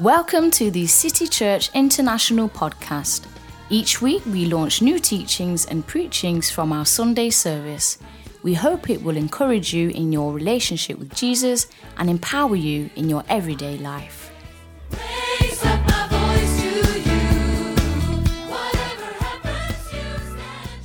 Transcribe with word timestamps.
Welcome 0.00 0.50
to 0.52 0.70
the 0.70 0.86
City 0.86 1.26
Church 1.26 1.68
International 1.74 2.48
podcast. 2.48 3.26
Each 3.68 4.00
week 4.00 4.24
we 4.24 4.46
launch 4.46 4.80
new 4.80 4.98
teachings 4.98 5.66
and 5.66 5.86
preachings 5.86 6.48
from 6.50 6.72
our 6.72 6.86
Sunday 6.86 7.28
service. 7.28 7.98
We 8.42 8.54
hope 8.54 8.88
it 8.88 9.02
will 9.02 9.18
encourage 9.18 9.74
you 9.74 9.90
in 9.90 10.10
your 10.10 10.32
relationship 10.32 10.98
with 10.98 11.14
Jesus 11.14 11.66
and 11.98 12.08
empower 12.08 12.56
you 12.56 12.88
in 12.96 13.10
your 13.10 13.24
everyday 13.28 13.76
life. 13.76 14.32
Raise 14.90 15.62
up 15.66 15.86
my 15.86 16.08
voice 16.08 16.62
to 16.62 16.68
you. 17.00 17.20
Whatever 18.48 19.12
happens, 19.18 19.92
you 19.92 20.00
stand 20.32 20.80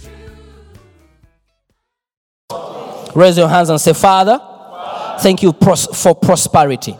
true. 2.49 3.21
Raise 3.21 3.37
your 3.37 3.47
hands 3.47 3.69
and 3.69 3.79
say, 3.79 3.93
Father, 3.93 4.41
thank 5.19 5.41
you 5.41 5.53
for 5.53 6.13
prosperity. 6.15 6.97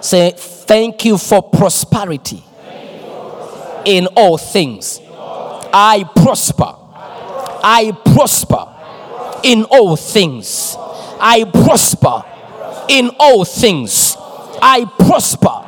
Say, 0.00 0.34
thank 0.70 1.04
you 1.04 1.18
for 1.18 1.42
prosperity 1.42 2.44
in 3.84 4.06
all 4.16 4.38
things. 4.38 5.00
I 5.72 6.08
prosper. 6.14 6.76
I 7.64 7.90
prosper 8.04 8.68
in 9.42 9.64
all 9.64 9.96
things. 9.96 10.76
I 10.78 11.42
prosper 11.42 12.22
in 12.88 13.10
all 13.18 13.44
things. 13.44 14.14
I 14.62 14.84
prosper 14.96 15.66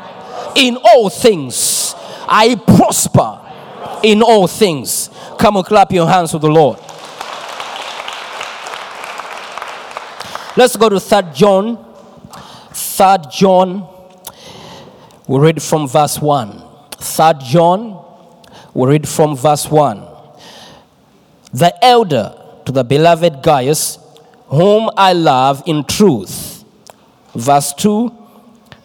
in 0.55 0.77
all 0.77 1.11
things. 1.11 1.97
I 2.29 2.55
prosper 2.55 3.41
in 4.05 4.23
all 4.23 4.47
things. 4.47 5.11
Come 5.37 5.57
and 5.57 5.67
clap 5.67 5.91
your 5.91 6.07
hands 6.07 6.31
to 6.31 6.39
the 6.39 6.49
Lord. 6.49 6.79
Let's 10.57 10.77
go 10.77 10.89
to 10.89 11.01
3 11.01 11.23
John. 11.35 11.85
3 12.73 13.17
John. 13.33 13.92
We 15.29 15.39
read 15.39 15.63
from 15.63 15.87
verse 15.87 16.21
1. 16.21 16.63
3 16.99 17.33
John. 17.45 18.05
We 18.75 18.89
read 18.89 19.09
from 19.09 19.37
verse 19.37 19.71
1. 19.71 20.07
The 21.53 21.73
elder 21.85 22.35
to 22.65 22.73
the 22.73 22.83
beloved 22.83 23.43
Gaius, 23.43 23.99
whom 24.47 24.91
I 24.97 25.13
love 25.13 25.63
in 25.67 25.85
truth. 25.85 26.65
Verse 27.35 27.73
2 27.75 28.19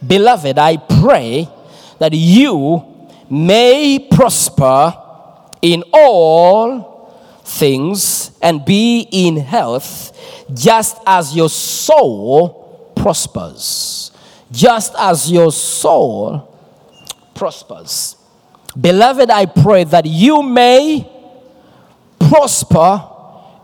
Beloved, 0.06 0.60
I 0.60 0.78
pray 0.78 1.50
that 1.98 2.14
you 2.14 2.84
may 3.30 4.08
prosper 4.12 4.96
in 5.62 5.84
all 5.92 7.42
things 7.44 8.32
and 8.42 8.64
be 8.64 9.08
in 9.12 9.38
health, 9.38 10.16
just 10.54 10.98
as 11.06 11.36
your 11.36 11.50
soul 11.50 12.92
prospers. 12.96 14.12
Just 14.52 14.94
as 14.98 15.32
your 15.32 15.52
soul 15.52 16.54
prospers. 17.34 18.16
Beloved, 18.80 19.30
I 19.30 19.46
pray 19.46 19.84
that 19.86 20.06
you 20.06 20.44
may 20.44 21.10
prosper 22.20 23.04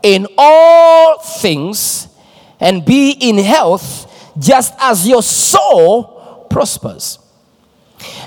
in 0.02 0.26
all 0.36 1.18
things 1.18 2.08
and 2.60 2.84
be 2.84 3.12
in 3.12 3.38
health, 3.38 4.32
just 4.38 4.74
as 4.78 5.06
your 5.06 5.22
soul 5.22 6.46
prospers. 6.50 7.18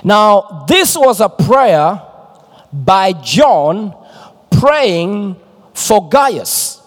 Now, 0.04 0.66
this 0.68 0.98
was 0.98 1.22
a 1.22 1.30
prayer 1.30 2.02
by 2.72 3.14
John 3.14 3.96
praying 4.50 5.36
for 5.74 6.10
Gaius. 6.10 6.82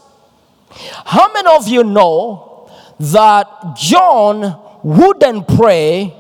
How 1.05 1.32
many 1.32 1.48
of 1.55 1.68
you 1.68 1.84
know 1.84 2.70
that 2.98 3.77
John 3.77 4.69
wouldn't 4.83 5.47
pray 5.48 6.14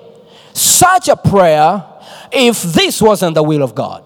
such 0.52 1.08
a 1.08 1.16
prayer 1.16 1.84
if 2.32 2.62
this 2.62 3.00
wasn't 3.00 3.34
the 3.34 3.42
will 3.42 3.62
of 3.62 3.74
God? 3.74 4.04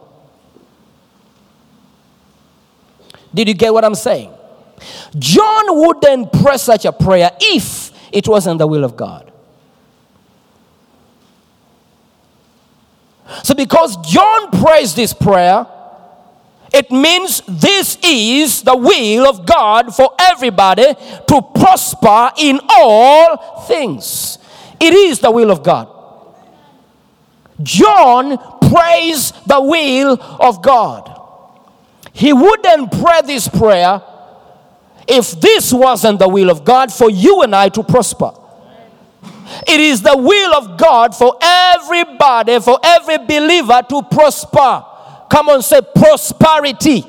Did 3.35 3.49
you 3.49 3.55
get 3.55 3.73
what 3.73 3.85
I'm 3.85 3.95
saying? 3.95 4.33
John 5.19 5.79
wouldn't 5.79 6.33
pray 6.33 6.57
such 6.57 6.85
a 6.85 6.93
prayer 6.93 7.31
if 7.41 7.91
it 8.13 8.29
wasn't 8.29 8.59
the 8.59 8.67
will 8.67 8.85
of 8.85 8.97
God. 8.97 9.33
So, 13.43 13.55
because 13.55 13.97
John 14.07 14.51
prays 14.51 14.95
this 14.95 15.13
prayer, 15.13 15.67
it 16.73 16.91
means 16.91 17.43
this 17.49 17.97
is 18.03 18.63
the 18.63 18.77
will 18.77 19.27
of 19.27 19.47
God 19.47 19.95
for 19.95 20.11
everybody 20.21 20.95
to 21.29 21.43
prosper 21.55 22.31
in 22.39 22.61
all 22.69 23.65
things. 23.67 24.39
It 24.85 24.93
is 24.93 25.19
the 25.21 25.31
will 25.31 25.51
of 25.51 25.63
God. 25.63 25.89
John 27.63 28.37
prays 28.69 29.33
the 29.47 29.59
will 29.63 30.21
of 30.21 30.61
God. 30.61 31.11
He 32.13 32.35
wouldn't 32.35 32.93
pray 32.93 33.23
this 33.25 33.49
prayer 33.49 34.03
if 35.09 35.41
this 35.41 35.73
wasn't 35.73 36.19
the 36.19 36.29
will 36.29 36.51
of 36.51 36.67
God 36.67 36.93
for 36.93 37.11
you 37.11 37.41
and 37.41 37.57
I 37.57 37.71
to 37.71 37.83
prosper. 37.83 38.33
It 39.67 39.81
is 39.81 40.03
the 40.03 40.17
will 40.19 40.55
of 40.55 40.77
God 40.77 41.15
for 41.15 41.39
everybody, 41.41 42.61
for 42.61 42.79
every 42.85 43.17
believer 43.19 43.81
to 43.89 44.03
prosper. 44.03 44.85
Come 45.31 45.49
on, 45.49 45.63
say 45.63 45.81
prosperity. 45.95 47.07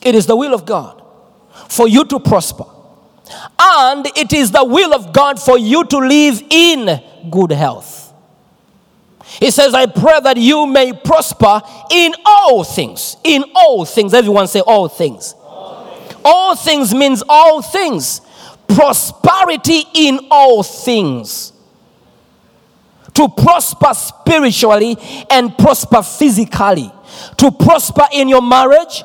It 0.00 0.14
is 0.14 0.24
the 0.24 0.36
will 0.36 0.54
of 0.54 0.64
God 0.64 1.02
for 1.68 1.86
you 1.86 2.06
to 2.06 2.18
prosper. 2.18 2.64
And 3.60 4.06
it 4.16 4.32
is 4.32 4.50
the 4.50 4.64
will 4.64 4.94
of 4.94 5.12
God 5.12 5.40
for 5.40 5.58
you 5.58 5.84
to 5.84 5.98
live 5.98 6.42
in 6.50 7.00
good 7.30 7.52
health. 7.52 8.12
He 9.38 9.50
says, 9.50 9.74
I 9.74 9.86
pray 9.86 10.20
that 10.20 10.36
you 10.36 10.66
may 10.66 10.92
prosper 10.92 11.62
in 11.90 12.14
all 12.24 12.64
things. 12.64 13.16
In 13.22 13.44
all 13.54 13.84
things. 13.84 14.12
Everyone 14.12 14.48
say 14.48 14.60
all 14.60 14.88
things. 14.88 15.34
All 16.24 16.56
things 16.56 16.94
means 16.94 17.22
all 17.28 17.62
things. 17.62 18.20
Prosperity 18.66 19.84
in 19.94 20.26
all 20.30 20.62
things. 20.62 21.52
To 23.14 23.28
prosper 23.28 23.94
spiritually 23.94 24.96
and 25.30 25.56
prosper 25.56 26.02
physically. 26.02 26.90
To 27.38 27.50
prosper 27.50 28.06
in 28.12 28.28
your 28.28 28.42
marriage, 28.42 29.02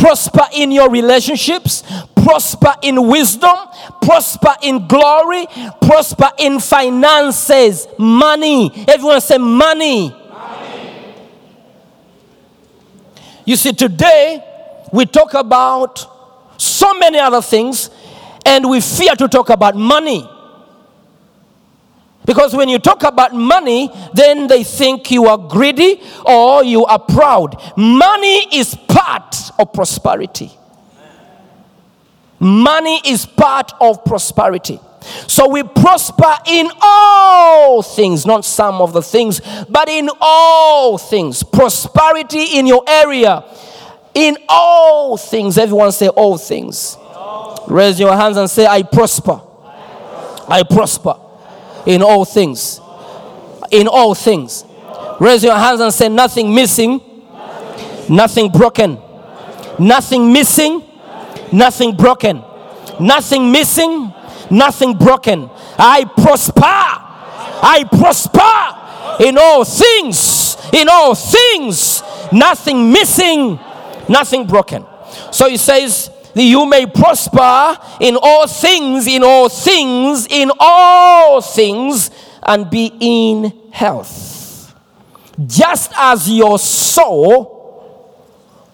prosper 0.00 0.46
in 0.52 0.70
your 0.70 0.90
relationships, 0.90 1.82
prosper 2.14 2.74
in 2.82 3.08
wisdom, 3.08 3.56
prosper 4.00 4.54
in 4.62 4.86
glory, 4.86 5.46
prosper 5.80 6.30
in 6.38 6.60
finances, 6.60 7.86
money. 7.98 8.70
Everyone 8.88 9.20
say 9.20 9.38
money. 9.38 10.14
You 13.44 13.56
see, 13.56 13.72
today 13.72 14.44
we 14.92 15.06
talk 15.06 15.34
about 15.34 16.06
so 16.60 16.94
many 16.94 17.18
other 17.18 17.40
things 17.42 17.90
and 18.44 18.68
we 18.68 18.80
fear 18.80 19.14
to 19.14 19.28
talk 19.28 19.50
about 19.50 19.74
money. 19.74 20.28
Because 22.28 22.54
when 22.54 22.68
you 22.68 22.78
talk 22.78 23.04
about 23.04 23.34
money, 23.34 23.90
then 24.12 24.48
they 24.48 24.62
think 24.62 25.10
you 25.10 25.24
are 25.28 25.38
greedy 25.38 26.02
or 26.26 26.62
you 26.62 26.84
are 26.84 26.98
proud. 26.98 27.56
Money 27.74 28.54
is 28.54 28.74
part 28.74 29.34
of 29.58 29.72
prosperity. 29.72 30.52
Money 32.38 33.00
is 33.06 33.24
part 33.24 33.72
of 33.80 34.04
prosperity. 34.04 34.78
So 35.26 35.48
we 35.48 35.62
prosper 35.62 36.34
in 36.46 36.70
all 36.82 37.80
things, 37.80 38.26
not 38.26 38.44
some 38.44 38.82
of 38.82 38.92
the 38.92 39.00
things, 39.00 39.40
but 39.70 39.88
in 39.88 40.10
all 40.20 40.98
things. 40.98 41.42
Prosperity 41.42 42.58
in 42.58 42.66
your 42.66 42.84
area. 42.86 43.42
In 44.12 44.36
all 44.50 45.16
things. 45.16 45.56
Everyone 45.56 45.92
say 45.92 46.08
all 46.08 46.36
things. 46.36 46.98
Raise 47.68 47.98
your 47.98 48.14
hands 48.14 48.36
and 48.36 48.50
say, 48.50 48.66
I 48.66 48.82
prosper. 48.82 49.40
I 50.46 50.62
prosper 50.68 51.14
in 51.86 52.02
all 52.02 52.24
things. 52.24 52.80
In 53.70 53.88
all 53.88 54.14
things. 54.14 54.64
Raise 55.20 55.42
your 55.42 55.56
hands 55.56 55.80
and 55.80 55.92
say, 55.92 56.08
nothing 56.08 56.54
missing, 56.54 57.00
nothing 58.08 58.50
broken, 58.50 58.98
nothing 59.78 60.32
missing, 60.32 60.82
nothing 61.52 61.96
broken, 61.96 62.42
nothing 63.00 63.50
missing, 63.50 64.12
nothing 64.50 64.96
broken. 64.96 65.50
I 65.76 66.04
prosper. 66.04 67.04
I 67.60 67.84
prosper 67.90 69.24
in 69.24 69.36
all 69.38 69.64
things. 69.64 70.56
In 70.72 70.88
all 70.88 71.14
things, 71.14 72.02
nothing 72.30 72.92
missing, 72.92 73.58
nothing 74.08 74.46
broken. 74.46 74.84
So 75.32 75.48
he 75.48 75.56
says, 75.56 76.10
you 76.40 76.66
may 76.66 76.86
prosper 76.86 77.78
in 78.00 78.16
all 78.20 78.46
things, 78.46 79.06
in 79.06 79.22
all 79.22 79.48
things, 79.48 80.26
in 80.28 80.50
all 80.58 81.40
things, 81.40 82.10
and 82.42 82.70
be 82.70 82.92
in 83.00 83.52
health. 83.70 84.74
Just 85.46 85.92
as 85.96 86.28
your 86.30 86.58
soul 86.58 87.56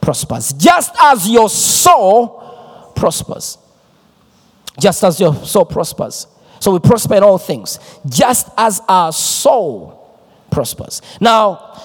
prospers. 0.00 0.52
Just 0.52 0.94
as 1.00 1.28
your 1.28 1.48
soul 1.48 2.92
prospers. 2.96 3.58
Just 4.78 5.04
as 5.04 5.20
your 5.20 5.34
soul 5.34 5.64
prospers. 5.64 6.26
So 6.64 6.72
we 6.72 6.78
prosper 6.78 7.16
in 7.16 7.22
all 7.22 7.36
things, 7.36 7.78
just 8.08 8.48
as 8.56 8.80
our 8.88 9.12
soul 9.12 10.18
prospers. 10.50 11.02
Now, 11.20 11.78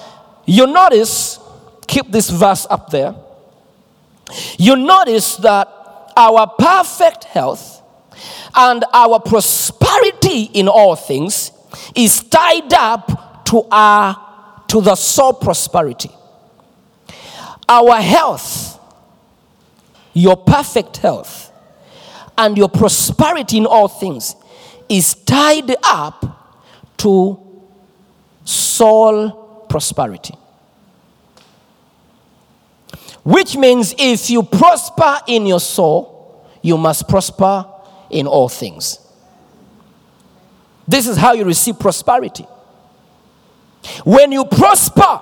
you 0.46 0.66
notice, 0.66 1.38
keep 1.86 2.10
this 2.10 2.30
verse 2.30 2.66
up 2.70 2.88
there. 2.88 3.14
You 4.58 4.76
notice 4.76 5.36
that 5.36 5.68
our 6.16 6.46
perfect 6.58 7.24
health 7.24 7.82
and 8.54 8.84
our 8.92 9.20
prosperity 9.20 10.44
in 10.54 10.68
all 10.68 10.96
things 10.96 11.52
is 11.94 12.22
tied 12.24 12.72
up 12.72 13.44
to 13.46 13.64
our 13.70 14.28
to 14.68 14.80
the 14.80 14.94
soul 14.94 15.32
prosperity. 15.32 16.10
Our 17.68 17.96
health, 18.00 18.78
your 20.12 20.36
perfect 20.36 20.98
health, 20.98 21.50
and 22.38 22.56
your 22.56 22.68
prosperity 22.68 23.58
in 23.58 23.66
all 23.66 23.88
things 23.88 24.36
is 24.88 25.14
tied 25.14 25.74
up 25.82 26.56
to 26.98 27.38
soul 28.44 29.66
prosperity. 29.68 30.34
Which 33.22 33.56
means 33.56 33.94
if 33.98 34.30
you 34.30 34.42
prosper 34.42 35.18
in 35.26 35.46
your 35.46 35.60
soul, 35.60 36.44
you 36.62 36.76
must 36.76 37.08
prosper 37.08 37.66
in 38.10 38.26
all 38.26 38.48
things. 38.48 38.98
This 40.86 41.06
is 41.06 41.16
how 41.16 41.32
you 41.32 41.44
receive 41.44 41.78
prosperity. 41.78 42.46
When 44.04 44.32
you 44.32 44.44
prosper 44.44 45.20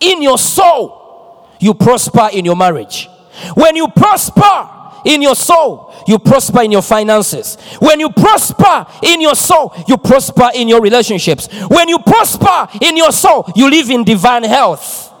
in 0.00 0.22
your 0.22 0.38
soul, 0.38 1.48
you 1.60 1.74
prosper 1.74 2.28
in 2.32 2.44
your 2.44 2.56
marriage. 2.56 3.08
When 3.54 3.76
you 3.76 3.88
prosper 3.88 4.68
in 5.04 5.22
your 5.22 5.34
soul, 5.34 5.94
you 6.06 6.18
prosper 6.18 6.62
in 6.62 6.72
your 6.72 6.82
finances. 6.82 7.56
When 7.80 8.00
you 8.00 8.10
prosper 8.10 8.86
in 9.02 9.20
your 9.20 9.34
soul, 9.34 9.72
you 9.88 9.96
prosper 9.96 10.50
in 10.54 10.68
your 10.68 10.80
relationships. 10.80 11.48
When 11.68 11.88
you 11.88 11.98
prosper 12.00 12.68
in 12.80 12.96
your 12.96 13.12
soul, 13.12 13.50
you 13.56 13.70
live 13.70 13.90
in 13.90 14.04
divine 14.04 14.44
health. 14.44 15.11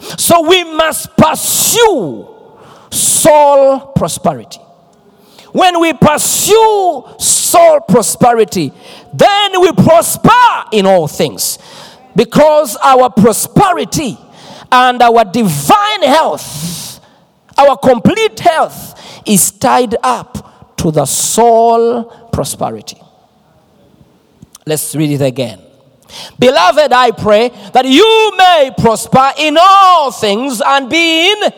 So 0.00 0.48
we 0.48 0.64
must 0.64 1.16
pursue 1.16 2.28
soul 2.90 3.80
prosperity. 3.94 4.60
When 5.52 5.80
we 5.80 5.92
pursue 5.92 7.04
soul 7.18 7.80
prosperity, 7.80 8.72
then 9.12 9.60
we 9.60 9.72
prosper 9.72 10.30
in 10.72 10.86
all 10.86 11.08
things. 11.08 11.58
Because 12.14 12.76
our 12.76 13.10
prosperity 13.10 14.18
and 14.70 15.00
our 15.02 15.24
divine 15.24 16.02
health, 16.02 17.00
our 17.56 17.76
complete 17.76 18.38
health, 18.38 18.94
is 19.26 19.50
tied 19.52 19.96
up 20.02 20.76
to 20.76 20.90
the 20.90 21.06
soul 21.06 22.04
prosperity. 22.32 23.00
Let's 24.66 24.94
read 24.94 25.12
it 25.12 25.22
again. 25.24 25.67
Beloved, 26.38 26.92
I 26.92 27.10
pray 27.10 27.50
that 27.72 27.84
you 27.84 28.32
may 28.36 28.70
prosper 28.76 29.32
in 29.38 29.56
all 29.60 30.10
things 30.10 30.62
and 30.64 30.88
be 30.88 31.32
in 31.32 31.52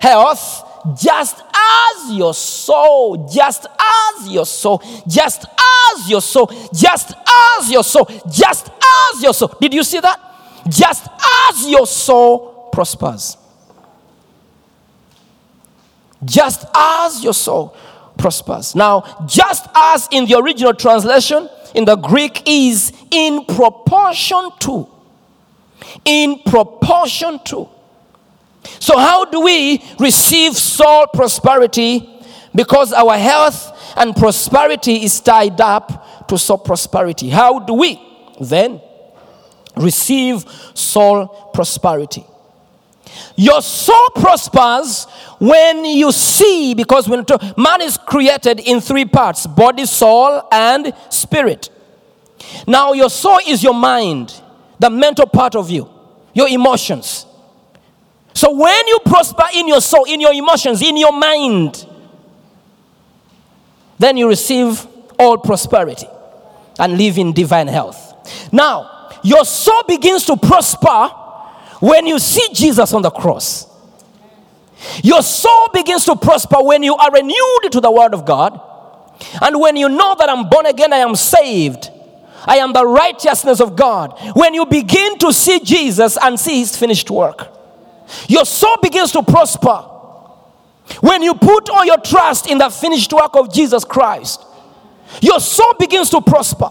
health, 0.00 0.64
just 1.00 1.40
as 1.40 2.12
your 2.12 2.34
soul, 2.34 3.28
just 3.28 3.66
as 3.66 4.28
your 4.28 4.46
soul, 4.46 4.82
just 5.08 5.44
as 5.44 6.10
your 6.10 6.20
soul, 6.20 6.50
just 6.74 7.14
as 7.58 7.70
your 7.70 7.84
soul, 7.84 8.08
just 8.30 8.68
as 8.68 9.22
your 9.22 9.32
soul. 9.32 9.54
Did 9.60 9.74
you 9.74 9.84
see 9.84 10.00
that? 10.00 10.20
Just 10.68 11.06
as 11.50 11.68
your 11.68 11.86
soul 11.86 12.68
prospers. 12.72 13.36
Just 16.24 16.64
as 16.74 17.22
your 17.22 17.34
soul 17.34 17.76
prospers. 18.16 18.74
Now, 18.74 19.24
just 19.26 19.66
as 19.74 20.08
in 20.10 20.26
the 20.26 20.38
original 20.38 20.74
translation, 20.74 21.48
in 21.74 21.84
the 21.84 21.96
Greek 21.96 22.42
is 22.46 22.92
in 23.10 23.44
proportion 23.44 24.50
to. 24.60 24.88
In 26.04 26.40
proportion 26.44 27.40
to. 27.46 27.68
So, 28.78 28.96
how 28.98 29.24
do 29.24 29.40
we 29.40 29.82
receive 29.98 30.56
soul 30.56 31.06
prosperity? 31.12 32.08
Because 32.54 32.92
our 32.92 33.16
health 33.16 33.94
and 33.96 34.14
prosperity 34.14 35.04
is 35.04 35.20
tied 35.20 35.60
up 35.60 36.28
to 36.28 36.38
soul 36.38 36.58
prosperity. 36.58 37.28
How 37.28 37.58
do 37.58 37.74
we 37.74 38.00
then 38.40 38.80
receive 39.76 40.44
soul 40.74 41.26
prosperity? 41.52 42.24
Your 43.36 43.62
soul 43.62 44.10
prospers 44.14 45.06
when 45.38 45.84
you 45.84 46.12
see, 46.12 46.74
because 46.74 47.08
when 47.08 47.24
man 47.56 47.80
is 47.80 47.96
created 47.96 48.60
in 48.60 48.80
three 48.80 49.04
parts 49.04 49.46
body, 49.46 49.86
soul, 49.86 50.46
and 50.52 50.92
spirit. 51.10 51.68
Now, 52.66 52.92
your 52.92 53.10
soul 53.10 53.38
is 53.46 53.62
your 53.62 53.74
mind, 53.74 54.40
the 54.78 54.90
mental 54.90 55.26
part 55.26 55.54
of 55.54 55.70
you, 55.70 55.88
your 56.34 56.48
emotions. 56.48 57.26
So, 58.34 58.52
when 58.52 58.88
you 58.88 58.98
prosper 59.04 59.44
in 59.54 59.68
your 59.68 59.80
soul, 59.80 60.04
in 60.04 60.20
your 60.20 60.32
emotions, 60.32 60.82
in 60.82 60.96
your 60.96 61.12
mind, 61.12 61.86
then 63.98 64.16
you 64.16 64.28
receive 64.28 64.86
all 65.18 65.38
prosperity 65.38 66.06
and 66.78 66.98
live 66.98 67.18
in 67.18 67.32
divine 67.32 67.68
health. 67.68 68.50
Now, 68.52 69.10
your 69.22 69.44
soul 69.44 69.82
begins 69.86 70.24
to 70.26 70.36
prosper 70.36 71.10
when 71.82 72.06
you 72.06 72.20
see 72.20 72.46
Jesus 72.54 72.94
on 72.94 73.02
the 73.02 73.10
cross. 73.10 73.66
Your 75.02 75.20
soul 75.20 75.68
begins 75.74 76.04
to 76.04 76.14
prosper 76.14 76.58
when 76.60 76.84
you 76.84 76.94
are 76.94 77.10
renewed 77.10 77.72
to 77.72 77.80
the 77.80 77.90
Word 77.90 78.14
of 78.14 78.24
God. 78.24 78.60
And 79.40 79.60
when 79.60 79.76
you 79.76 79.88
know 79.88 80.14
that 80.16 80.30
I'm 80.30 80.48
born 80.48 80.66
again, 80.66 80.92
I 80.92 80.98
am 80.98 81.16
saved. 81.16 81.90
I 82.44 82.58
am 82.58 82.72
the 82.72 82.86
righteousness 82.86 83.60
of 83.60 83.74
God. 83.74 84.16
When 84.36 84.54
you 84.54 84.64
begin 84.64 85.18
to 85.18 85.32
see 85.32 85.58
Jesus 85.58 86.16
and 86.22 86.38
see 86.38 86.60
His 86.60 86.76
finished 86.76 87.10
work, 87.10 87.48
your 88.28 88.44
soul 88.44 88.76
begins 88.80 89.10
to 89.12 89.24
prosper. 89.24 89.88
When 91.00 91.20
you 91.24 91.34
put 91.34 91.68
all 91.68 91.84
your 91.84 91.98
trust 91.98 92.48
in 92.48 92.58
the 92.58 92.70
finished 92.70 93.12
work 93.12 93.34
of 93.34 93.52
Jesus 93.52 93.84
Christ, 93.84 94.40
your 95.20 95.40
soul 95.40 95.74
begins 95.80 96.10
to 96.10 96.20
prosper. 96.20 96.70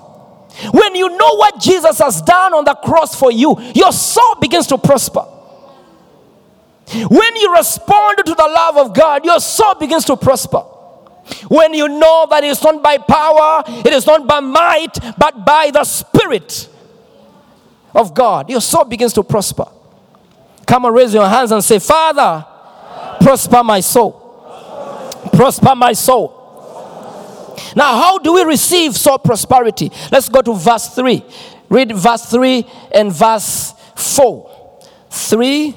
When 0.71 0.95
you 0.95 1.09
know 1.09 1.35
what 1.35 1.59
Jesus 1.59 1.99
has 1.99 2.21
done 2.21 2.53
on 2.53 2.65
the 2.65 2.75
cross 2.75 3.15
for 3.15 3.31
you, 3.31 3.55
your 3.73 3.91
soul 3.91 4.35
begins 4.41 4.67
to 4.67 4.77
prosper. 4.77 5.21
When 6.93 7.35
you 7.37 7.55
respond 7.55 8.17
to 8.25 8.35
the 8.35 8.51
love 8.53 8.77
of 8.77 8.93
God, 8.93 9.23
your 9.25 9.39
soul 9.39 9.75
begins 9.75 10.05
to 10.05 10.17
prosper. 10.17 10.59
When 11.47 11.73
you 11.73 11.87
know 11.87 12.27
that 12.29 12.43
it's 12.43 12.63
not 12.63 12.83
by 12.83 12.97
power, 12.97 13.63
it 13.67 13.93
is 13.93 14.05
not 14.05 14.27
by 14.27 14.41
might, 14.41 14.97
but 15.17 15.45
by 15.45 15.71
the 15.71 15.83
Spirit 15.83 16.67
of 17.95 18.13
God, 18.13 18.49
your 18.49 18.61
soul 18.61 18.85
begins 18.85 19.13
to 19.13 19.23
prosper. 19.23 19.65
Come 20.65 20.85
and 20.85 20.95
raise 20.95 21.13
your 21.13 21.27
hands 21.27 21.51
and 21.51 21.63
say, 21.63 21.79
Father, 21.79 22.45
prosper 23.21 23.63
my 23.63 23.79
soul. 23.79 24.11
Prosper 25.33 25.75
my 25.75 25.93
soul. 25.93 26.40
Now, 27.75 27.95
how 27.95 28.17
do 28.17 28.33
we 28.33 28.43
receive 28.43 28.97
soul 28.97 29.17
prosperity? 29.17 29.91
Let's 30.11 30.29
go 30.29 30.41
to 30.41 30.53
verse 30.53 30.87
3. 30.89 31.23
Read 31.69 31.95
verse 31.95 32.25
3 32.25 32.65
and 32.93 33.11
verse 33.11 33.73
4. 33.95 34.79
3 35.09 35.75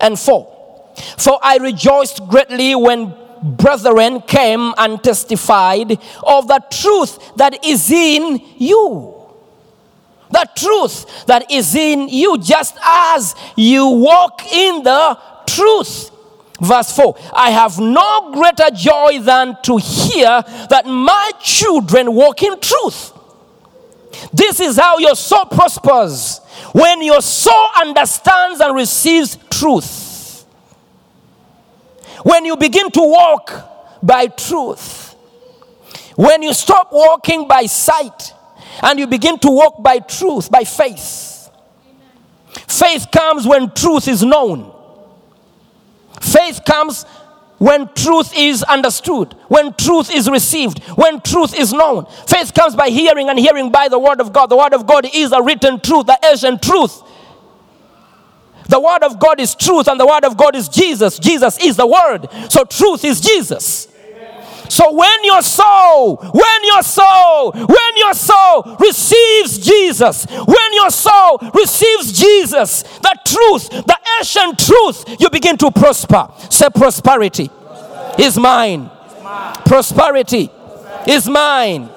and 0.00 0.18
4. 0.18 0.94
For 1.18 1.38
I 1.42 1.56
rejoiced 1.58 2.26
greatly 2.28 2.74
when 2.74 3.14
brethren 3.42 4.20
came 4.22 4.72
and 4.78 5.02
testified 5.02 5.98
of 6.22 6.48
the 6.48 6.62
truth 6.70 7.36
that 7.36 7.64
is 7.64 7.90
in 7.90 8.40
you. 8.56 9.18
The 10.30 10.48
truth 10.56 11.26
that 11.26 11.50
is 11.50 11.74
in 11.74 12.08
you, 12.08 12.38
just 12.38 12.76
as 12.82 13.34
you 13.56 13.86
walk 13.86 14.46
in 14.50 14.82
the 14.82 15.18
truth. 15.46 16.10
Verse 16.62 16.94
4 16.94 17.16
I 17.34 17.50
have 17.50 17.78
no 17.78 18.30
greater 18.32 18.70
joy 18.72 19.18
than 19.20 19.56
to 19.64 19.78
hear 19.78 20.42
that 20.70 20.84
my 20.86 21.32
children 21.40 22.14
walk 22.14 22.42
in 22.42 22.58
truth. 22.60 23.12
This 24.32 24.60
is 24.60 24.78
how 24.78 24.98
your 24.98 25.16
soul 25.16 25.46
prospers 25.46 26.38
when 26.72 27.02
your 27.02 27.20
soul 27.20 27.66
understands 27.80 28.60
and 28.60 28.74
receives 28.74 29.36
truth. 29.50 30.46
When 32.22 32.44
you 32.44 32.56
begin 32.56 32.90
to 32.92 33.00
walk 33.00 33.98
by 34.02 34.28
truth. 34.28 35.16
When 36.14 36.42
you 36.42 36.54
stop 36.54 36.92
walking 36.92 37.48
by 37.48 37.66
sight 37.66 38.34
and 38.82 38.98
you 39.00 39.08
begin 39.08 39.38
to 39.40 39.50
walk 39.50 39.82
by 39.82 39.98
truth, 39.98 40.50
by 40.50 40.62
faith. 40.62 41.50
Faith 42.68 43.08
comes 43.10 43.46
when 43.46 43.70
truth 43.72 44.06
is 44.06 44.22
known. 44.22 44.71
Faith 46.22 46.60
comes 46.64 47.04
when 47.58 47.88
truth 47.94 48.32
is 48.36 48.62
understood, 48.62 49.34
when 49.48 49.72
truth 49.74 50.10
is 50.10 50.28
received, 50.30 50.82
when 50.96 51.20
truth 51.20 51.56
is 51.56 51.72
known. 51.72 52.06
Faith 52.26 52.54
comes 52.54 52.74
by 52.74 52.88
hearing 52.88 53.28
and 53.28 53.38
hearing 53.38 53.70
by 53.70 53.88
the 53.88 53.98
Word 53.98 54.20
of 54.20 54.32
God. 54.32 54.46
The 54.46 54.56
Word 54.56 54.72
of 54.72 54.86
God 54.86 55.06
is 55.12 55.32
a 55.32 55.42
written 55.42 55.78
truth, 55.80 56.06
the 56.06 56.18
ancient 56.24 56.62
truth. 56.62 57.02
The 58.68 58.80
Word 58.80 59.02
of 59.02 59.18
God 59.18 59.38
is 59.40 59.54
truth, 59.54 59.88
and 59.88 60.00
the 60.00 60.06
Word 60.06 60.24
of 60.24 60.36
God 60.36 60.56
is 60.56 60.68
Jesus. 60.68 61.18
Jesus 61.18 61.58
is 61.62 61.76
the 61.76 61.86
Word. 61.86 62.28
So 62.50 62.64
truth 62.64 63.04
is 63.04 63.20
Jesus. 63.20 63.88
So 64.72 64.90
when 64.90 65.22
your 65.24 65.42
soul, 65.42 66.16
when 66.16 66.64
your 66.64 66.82
soul, 66.82 67.52
when 67.52 67.96
your 67.96 68.14
soul 68.14 68.74
receives 68.80 69.58
Jesus, 69.58 70.24
when 70.24 70.72
your 70.72 70.88
soul 70.88 71.36
receives 71.52 72.18
Jesus, 72.18 72.82
the 72.82 73.18
truth, 73.26 73.68
the 73.68 73.98
ancient 74.18 74.58
truth, 74.58 75.20
you 75.20 75.28
begin 75.28 75.58
to 75.58 75.70
prosper. 75.70 76.26
Say 76.48 76.68
prosperity 76.74 77.50
is 78.18 78.38
mine. 78.38 78.90
Prosperity 79.66 80.50
is 81.06 81.28
mine. 81.28 81.90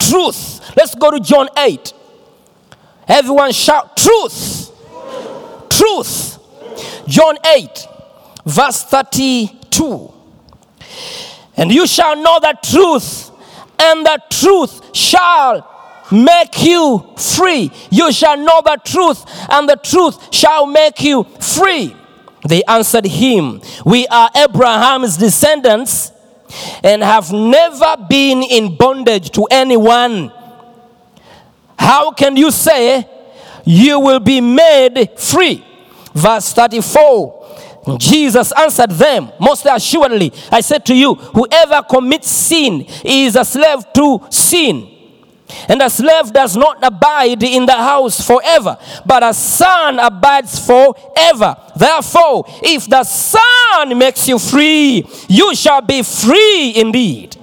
Truth. 0.00 0.76
Let's 0.76 0.96
go 0.96 1.12
to 1.12 1.20
John 1.20 1.48
8. 1.56 1.92
Everyone 3.06 3.52
shout 3.52 3.96
truth. 3.96 4.72
Truth. 5.70 6.40
John 7.06 7.36
8, 7.46 7.86
verse 8.44 8.82
32. 8.82 10.13
And 11.56 11.70
you 11.72 11.86
shall 11.86 12.16
know 12.16 12.38
the 12.40 12.56
truth, 12.62 13.30
and 13.78 14.04
the 14.04 14.20
truth 14.30 14.94
shall 14.94 15.70
make 16.10 16.62
you 16.62 17.04
free. 17.16 17.70
You 17.90 18.12
shall 18.12 18.36
know 18.36 18.62
the 18.64 18.78
truth, 18.84 19.24
and 19.50 19.68
the 19.68 19.76
truth 19.76 20.34
shall 20.34 20.66
make 20.66 21.00
you 21.02 21.24
free. 21.40 21.96
They 22.46 22.62
answered 22.64 23.06
him, 23.06 23.62
We 23.84 24.06
are 24.08 24.30
Abraham's 24.34 25.16
descendants 25.16 26.12
and 26.82 27.02
have 27.02 27.32
never 27.32 27.96
been 28.08 28.42
in 28.42 28.76
bondage 28.76 29.30
to 29.32 29.44
anyone. 29.50 30.32
How 31.78 32.12
can 32.12 32.36
you 32.36 32.50
say 32.50 33.08
you 33.64 33.98
will 34.00 34.20
be 34.20 34.40
made 34.40 35.10
free? 35.16 35.64
Verse 36.14 36.52
34. 36.52 37.43
Jesus 37.98 38.52
answered 38.52 38.90
them, 38.92 39.30
Most 39.40 39.66
assuredly, 39.66 40.32
I 40.50 40.60
said 40.60 40.86
to 40.86 40.94
you, 40.94 41.14
whoever 41.14 41.82
commits 41.82 42.30
sin 42.30 42.86
is 43.04 43.36
a 43.36 43.44
slave 43.44 43.84
to 43.94 44.26
sin. 44.30 44.90
And 45.68 45.82
a 45.82 45.90
slave 45.90 46.32
does 46.32 46.56
not 46.56 46.78
abide 46.82 47.42
in 47.42 47.66
the 47.66 47.74
house 47.76 48.26
forever, 48.26 48.78
but 49.04 49.22
a 49.22 49.34
son 49.34 49.98
abides 49.98 50.58
forever. 50.64 51.56
Therefore, 51.76 52.44
if 52.62 52.88
the 52.88 53.04
son 53.04 53.98
makes 53.98 54.26
you 54.26 54.38
free, 54.38 55.06
you 55.28 55.54
shall 55.54 55.82
be 55.82 56.02
free 56.02 56.72
indeed. 56.76 57.36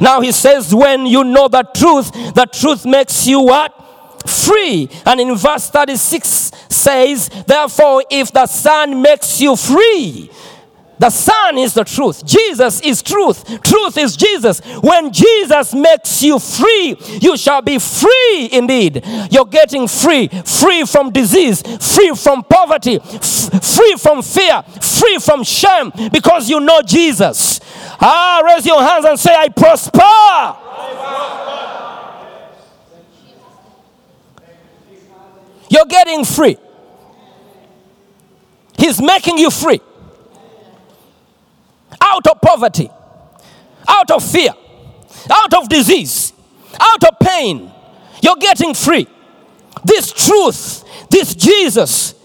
Now 0.00 0.20
he 0.20 0.32
says, 0.32 0.74
when 0.74 1.06
you 1.06 1.22
know 1.22 1.48
the 1.48 1.62
truth, 1.62 2.12
the 2.34 2.46
truth 2.46 2.84
makes 2.86 3.26
you 3.26 3.40
what? 3.40 3.81
Free. 4.26 4.88
And 5.06 5.20
in 5.20 5.36
verse 5.36 5.70
36 5.70 6.52
says, 6.68 7.28
therefore, 7.46 8.04
if 8.10 8.32
the 8.32 8.46
son 8.46 9.02
makes 9.02 9.40
you 9.40 9.56
free, 9.56 10.30
the 11.02 11.10
Son 11.10 11.58
is 11.58 11.74
the 11.74 11.82
truth. 11.82 12.24
Jesus 12.24 12.80
is 12.80 13.02
truth. 13.02 13.60
Truth 13.62 13.98
is 13.98 14.16
Jesus. 14.16 14.60
When 14.82 15.12
Jesus 15.12 15.74
makes 15.74 16.22
you 16.22 16.38
free, 16.38 16.96
you 17.20 17.36
shall 17.36 17.60
be 17.60 17.80
free 17.80 18.48
indeed. 18.52 19.02
You're 19.28 19.46
getting 19.46 19.88
free. 19.88 20.28
Free 20.28 20.84
from 20.84 21.10
disease, 21.10 21.60
free 21.80 22.14
from 22.14 22.44
poverty, 22.44 23.00
free 23.00 23.96
from 23.98 24.22
fear, 24.22 24.62
free 24.80 25.18
from 25.18 25.42
shame 25.42 25.90
because 26.12 26.48
you 26.48 26.60
know 26.60 26.80
Jesus. 26.82 27.58
Ah, 28.00 28.40
raise 28.44 28.64
your 28.64 28.80
hands 28.80 29.04
and 29.04 29.18
say, 29.18 29.34
I 29.34 29.48
prosper. 29.48 30.62
You're 35.72 35.86
getting 35.86 36.22
free. 36.22 36.58
He's 38.76 39.00
making 39.00 39.38
you 39.38 39.50
free 39.50 39.80
out 41.98 42.26
of 42.26 42.40
poverty, 42.42 42.90
out 43.88 44.10
of 44.10 44.22
fear, 44.22 44.52
out 45.30 45.54
of 45.54 45.70
disease, 45.70 46.34
out 46.78 47.02
of 47.04 47.18
pain. 47.18 47.72
You're 48.22 48.36
getting 48.36 48.74
free. 48.74 49.06
This 49.82 50.12
truth, 50.12 50.84
this 51.08 51.34
Jesus 51.34 52.16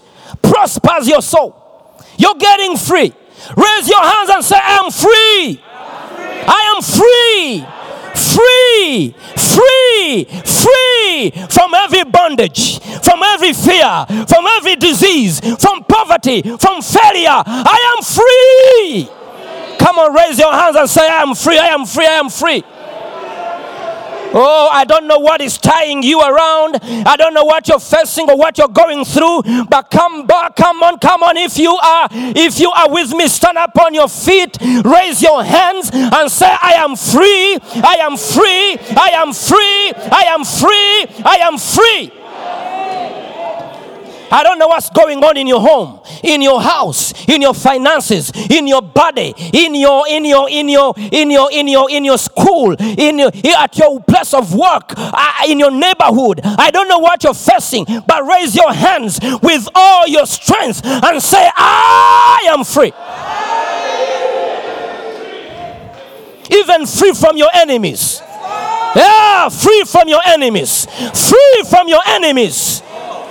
prospers 0.42 1.08
your 1.08 1.22
soul. 1.22 1.96
You're 2.18 2.34
getting 2.34 2.76
free. 2.76 3.14
Raise 3.56 3.88
your 3.88 4.02
hands 4.02 4.30
and 4.30 4.44
say, 4.44 4.58
I 4.62 4.84
am 4.84 4.90
free. 4.90 5.62
I 6.46 6.74
am 6.76 6.82
free. 6.82 6.98
Free, 7.38 7.77
free, 8.18 9.14
free 9.36 10.26
free 10.58 11.30
from 11.48 11.74
every 11.74 12.04
bondage, 12.04 12.80
from 13.02 13.22
every 13.22 13.52
fear, 13.52 14.06
from 14.26 14.46
every 14.56 14.76
disease, 14.76 15.40
from 15.40 15.84
poverty, 15.84 16.42
from 16.42 16.82
failure. 16.82 17.42
I 17.46 17.94
am 17.96 18.04
free. 18.04 19.08
Come 19.78 19.98
on, 19.98 20.14
raise 20.14 20.38
your 20.38 20.52
hands 20.52 20.76
and 20.76 20.90
say, 20.90 21.08
I 21.08 21.22
am 21.22 21.34
free, 21.34 21.58
I 21.58 21.68
am 21.68 21.86
free, 21.86 22.06
I 22.06 22.18
am 22.18 22.28
free. 22.28 22.64
Oh, 24.34 24.68
I 24.70 24.84
don't 24.84 25.06
know 25.06 25.18
what 25.18 25.40
is 25.40 25.58
tying 25.58 26.02
you 26.02 26.20
around. 26.20 26.78
I 26.82 27.16
don't 27.16 27.34
know 27.34 27.44
what 27.44 27.68
you're 27.68 27.80
facing 27.80 28.28
or 28.28 28.36
what 28.36 28.58
you're 28.58 28.68
going 28.68 29.04
through. 29.04 29.42
But 29.68 29.90
come 29.90 30.26
back, 30.26 30.56
come 30.56 30.82
on, 30.82 30.98
come 30.98 31.22
on. 31.22 31.36
If 31.36 31.58
you 31.58 31.74
are, 31.76 32.08
if 32.12 32.60
you 32.60 32.70
are 32.70 32.90
with 32.90 33.12
me, 33.14 33.28
stand 33.28 33.58
up 33.58 33.76
on 33.78 33.94
your 33.94 34.08
feet, 34.08 34.58
raise 34.84 35.22
your 35.22 35.42
hands, 35.44 35.90
and 35.92 36.30
say, 36.30 36.46
I 36.50 36.74
am 36.76 36.96
free, 36.96 37.58
I 37.82 37.96
am 38.00 38.16
free, 38.16 38.78
I 38.96 39.10
am 39.14 39.32
free, 39.32 39.92
I 40.12 40.24
am 40.28 40.44
free, 40.44 41.22
I 41.24 41.38
am 41.42 41.58
free. 41.58 42.17
I 44.30 44.42
don't 44.42 44.58
know 44.58 44.68
what's 44.68 44.90
going 44.90 45.22
on 45.24 45.36
in 45.36 45.46
your 45.46 45.60
home, 45.60 46.00
in 46.22 46.42
your 46.42 46.60
house, 46.60 47.12
in 47.28 47.40
your 47.40 47.54
finances, 47.54 48.30
in 48.50 48.66
your 48.66 48.82
body, 48.82 49.34
in 49.52 49.74
your 49.74 50.06
in 50.08 50.24
your 50.24 50.48
in 50.50 50.68
your 50.68 50.94
in 50.96 51.30
your 51.30 51.50
in 51.50 51.68
your 51.68 51.90
in 51.90 52.04
your 52.04 52.18
school, 52.18 52.76
in 52.78 53.18
your 53.18 53.30
at 53.56 53.76
your 53.78 54.00
place 54.02 54.34
of 54.34 54.54
work, 54.54 54.92
uh, 54.96 55.32
in 55.48 55.58
your 55.58 55.70
neighborhood. 55.70 56.40
I 56.44 56.70
don't 56.70 56.88
know 56.88 56.98
what 56.98 57.24
you're 57.24 57.34
facing, 57.34 57.86
but 58.06 58.26
raise 58.26 58.54
your 58.54 58.72
hands 58.72 59.18
with 59.42 59.68
all 59.74 60.06
your 60.06 60.26
strength 60.26 60.84
and 60.84 61.22
say, 61.22 61.50
"I 61.56 62.48
am 62.50 62.64
free." 62.64 62.92
Even 66.50 66.86
free 66.86 67.12
from 67.12 67.36
your 67.36 67.50
enemies. 67.54 68.22
Yeah, 68.96 69.48
free 69.50 69.84
from 69.84 70.08
your 70.08 70.20
enemies. 70.26 70.86
Free 71.14 71.62
from 71.68 71.88
your 71.88 72.00
enemies 72.06 72.82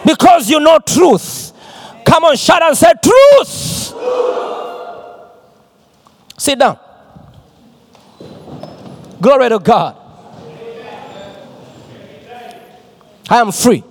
because 0.07 0.49
you 0.49 0.61
know 0.61 0.79
truth. 0.79 1.51
Come 2.05 2.23
on, 2.23 2.37
shout 2.37 2.63
and 2.63 2.77
say 2.77 2.93
truth. 3.03 3.93
Sit 6.37 6.57
down. 6.57 6.79
Glory 9.19 9.49
to 9.49 9.59
God. 9.59 9.97
I 13.29 13.41
am 13.41 13.51
free. 13.51 13.83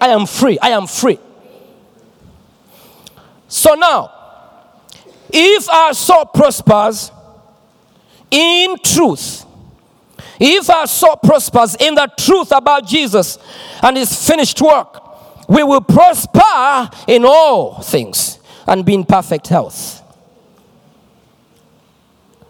I 0.00 0.08
am 0.08 0.24
free. 0.24 0.58
I 0.58 0.70
am 0.70 0.86
free. 0.86 1.18
So 3.48 3.74
now, 3.74 4.10
if 5.30 5.68
our 5.68 5.92
soul 5.92 6.24
prospers 6.24 7.12
in 8.30 8.78
truth, 8.82 9.44
if 10.44 10.68
our 10.68 10.88
soul 10.88 11.16
prospers 11.16 11.76
in 11.76 11.94
the 11.94 12.10
truth 12.18 12.50
about 12.50 12.84
Jesus 12.84 13.38
and 13.80 13.96
his 13.96 14.26
finished 14.26 14.60
work, 14.60 15.48
we 15.48 15.62
will 15.62 15.80
prosper 15.80 16.90
in 17.06 17.24
all 17.24 17.80
things 17.80 18.40
and 18.66 18.84
be 18.84 18.94
in 18.94 19.04
perfect 19.04 19.46
health. 19.46 20.02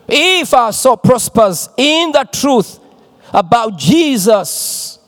If 0.08 0.54
our 0.54 0.72
soul 0.72 0.96
prospers 0.96 1.68
in 1.76 2.12
the 2.12 2.26
truth 2.32 2.80
about 3.30 3.78
Jesus 3.78 4.98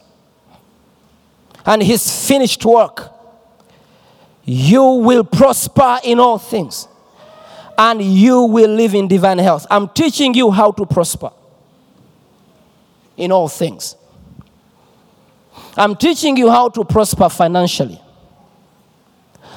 and 1.64 1.82
his 1.82 2.28
finished 2.28 2.66
work, 2.66 3.10
you 4.44 4.84
will 4.84 5.24
prosper 5.24 6.00
in 6.04 6.20
all 6.20 6.36
things 6.36 6.86
and 7.78 8.02
you 8.02 8.42
will 8.42 8.70
live 8.70 8.94
in 8.94 9.08
divine 9.08 9.38
health. 9.38 9.66
I'm 9.70 9.88
teaching 9.88 10.34
you 10.34 10.50
how 10.50 10.70
to 10.72 10.84
prosper 10.84 11.30
in 13.16 13.32
all 13.32 13.48
things. 13.48 13.96
I'm 15.76 15.96
teaching 15.96 16.36
you 16.36 16.50
how 16.50 16.68
to 16.70 16.84
prosper 16.84 17.28
financially. 17.28 18.00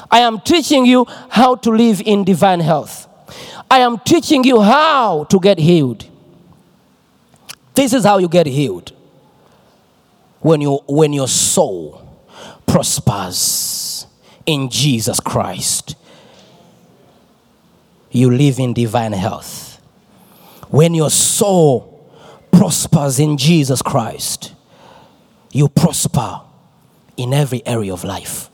I 0.09 0.19
am 0.19 0.39
teaching 0.39 0.85
you 0.85 1.05
how 1.29 1.55
to 1.55 1.69
live 1.69 2.01
in 2.05 2.23
divine 2.23 2.59
health. 2.59 3.07
I 3.69 3.79
am 3.79 3.99
teaching 3.99 4.43
you 4.43 4.61
how 4.61 5.25
to 5.25 5.39
get 5.39 5.59
healed. 5.59 6.05
This 7.75 7.93
is 7.93 8.05
how 8.05 8.17
you 8.17 8.29
get 8.29 8.47
healed. 8.47 8.93
When, 10.39 10.61
you, 10.61 10.79
when 10.87 11.13
your 11.13 11.27
soul 11.27 12.01
prospers 12.65 14.07
in 14.45 14.69
Jesus 14.69 15.19
Christ, 15.19 15.95
you 18.11 18.31
live 18.31 18.59
in 18.59 18.73
divine 18.73 19.13
health. 19.13 19.81
When 20.69 20.93
your 20.93 21.09
soul 21.09 21.96
prospers 22.57 23.19
in 23.19 23.37
Jesus 23.37 23.83
Christ, 23.83 24.55
you 25.51 25.69
prosper 25.69 26.41
in 27.15 27.31
every 27.31 27.63
area 27.67 27.93
of 27.93 28.03
life. 28.03 28.49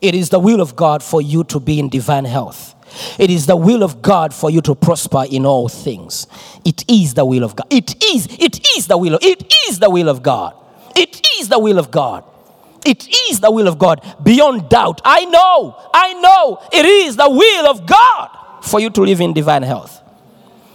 It 0.00 0.14
is 0.14 0.30
the 0.30 0.38
will 0.38 0.60
of 0.60 0.76
God 0.76 1.02
for 1.02 1.20
you 1.20 1.42
to 1.44 1.58
be 1.58 1.80
in 1.80 1.88
divine 1.88 2.26
health. 2.26 2.76
It 3.18 3.28
is 3.28 3.46
the 3.46 3.56
will 3.56 3.82
of 3.82 4.00
God 4.00 4.32
for 4.32 4.50
you 4.50 4.60
to 4.62 4.76
prosper 4.76 5.24
in 5.28 5.44
all 5.44 5.68
things. 5.68 6.28
It 6.64 6.84
is 6.88 7.14
the 7.14 7.24
will 7.24 7.42
of 7.42 7.56
God. 7.56 7.66
It 7.70 8.04
is, 8.04 8.28
it 8.38 8.64
is 8.76 8.86
the 8.86 8.96
will 8.96 9.16
of, 9.16 9.22
it 9.24 9.52
is 9.68 9.80
the 9.80 9.90
will 9.90 10.08
of 10.08 10.22
God. 10.22 10.54
It 10.94 11.20
is 11.40 11.48
the 11.48 11.58
will 11.58 11.80
of 11.80 11.90
God. 11.90 12.22
It 12.86 13.08
is 13.28 13.40
the 13.40 13.50
will 13.50 13.66
of 13.66 13.80
God 13.80 14.00
beyond 14.22 14.68
doubt. 14.68 15.00
I 15.04 15.24
know, 15.24 15.76
I 15.92 16.14
know 16.14 16.60
it 16.72 16.86
is 16.86 17.16
the 17.16 17.28
will 17.28 17.66
of 17.66 17.84
God 17.84 18.62
for 18.62 18.78
you 18.78 18.90
to 18.90 19.00
live 19.00 19.20
in 19.20 19.32
divine 19.32 19.64
health. 19.64 20.04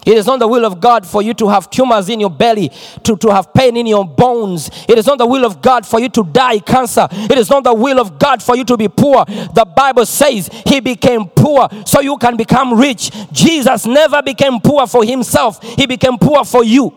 It 0.06 0.18
is 0.18 0.26
not 0.26 0.40
the 0.40 0.48
will 0.48 0.66
of 0.66 0.80
God 0.80 1.06
for 1.06 1.22
you 1.22 1.34
to 1.36 1.48
have 1.50 1.70
tumors 1.70 2.10
in 2.10 2.20
your 2.20 2.30
belly, 2.30 2.72
to, 3.04 3.16
to 3.18 3.30
have 3.30 3.54
pain 3.54 3.78
in 3.78 3.86
your 3.86 4.06
bones. 4.06 4.70
It 4.88 4.98
is 4.98 5.06
not 5.06 5.18
the 5.18 5.26
will 5.26 5.46
of 5.46 5.62
God 5.62 5.86
for 5.86 6.00
you 6.00 6.10
to 6.10 6.24
die 6.24 6.60
cancer. 6.60 7.08
It 7.12 7.38
is 7.38 7.50
not 7.50 7.64
the 7.64 7.74
will 7.74 8.00
of 8.00 8.20
God 8.20 8.42
for 8.42 8.56
you 8.56 8.64
to 8.66 8.78
be 8.78 8.88
poor. 8.88 9.26
The 9.26 9.66
Bible 9.76 10.06
says 10.06 10.50
he 10.66 10.80
became 10.80 11.28
poor 11.28 11.70
so 11.86 12.02
you 12.02 12.18
can 12.18 12.36
become 12.36 12.74
rich. 12.74 13.12
Jesus 13.32 13.86
never 13.86 14.22
became 14.22 14.60
poor 14.60 14.88
for 14.88 15.04
himself, 15.04 15.62
he 15.64 15.86
became 15.86 16.18
poor 16.18 16.44
for 16.44 16.64
you. 16.64 16.94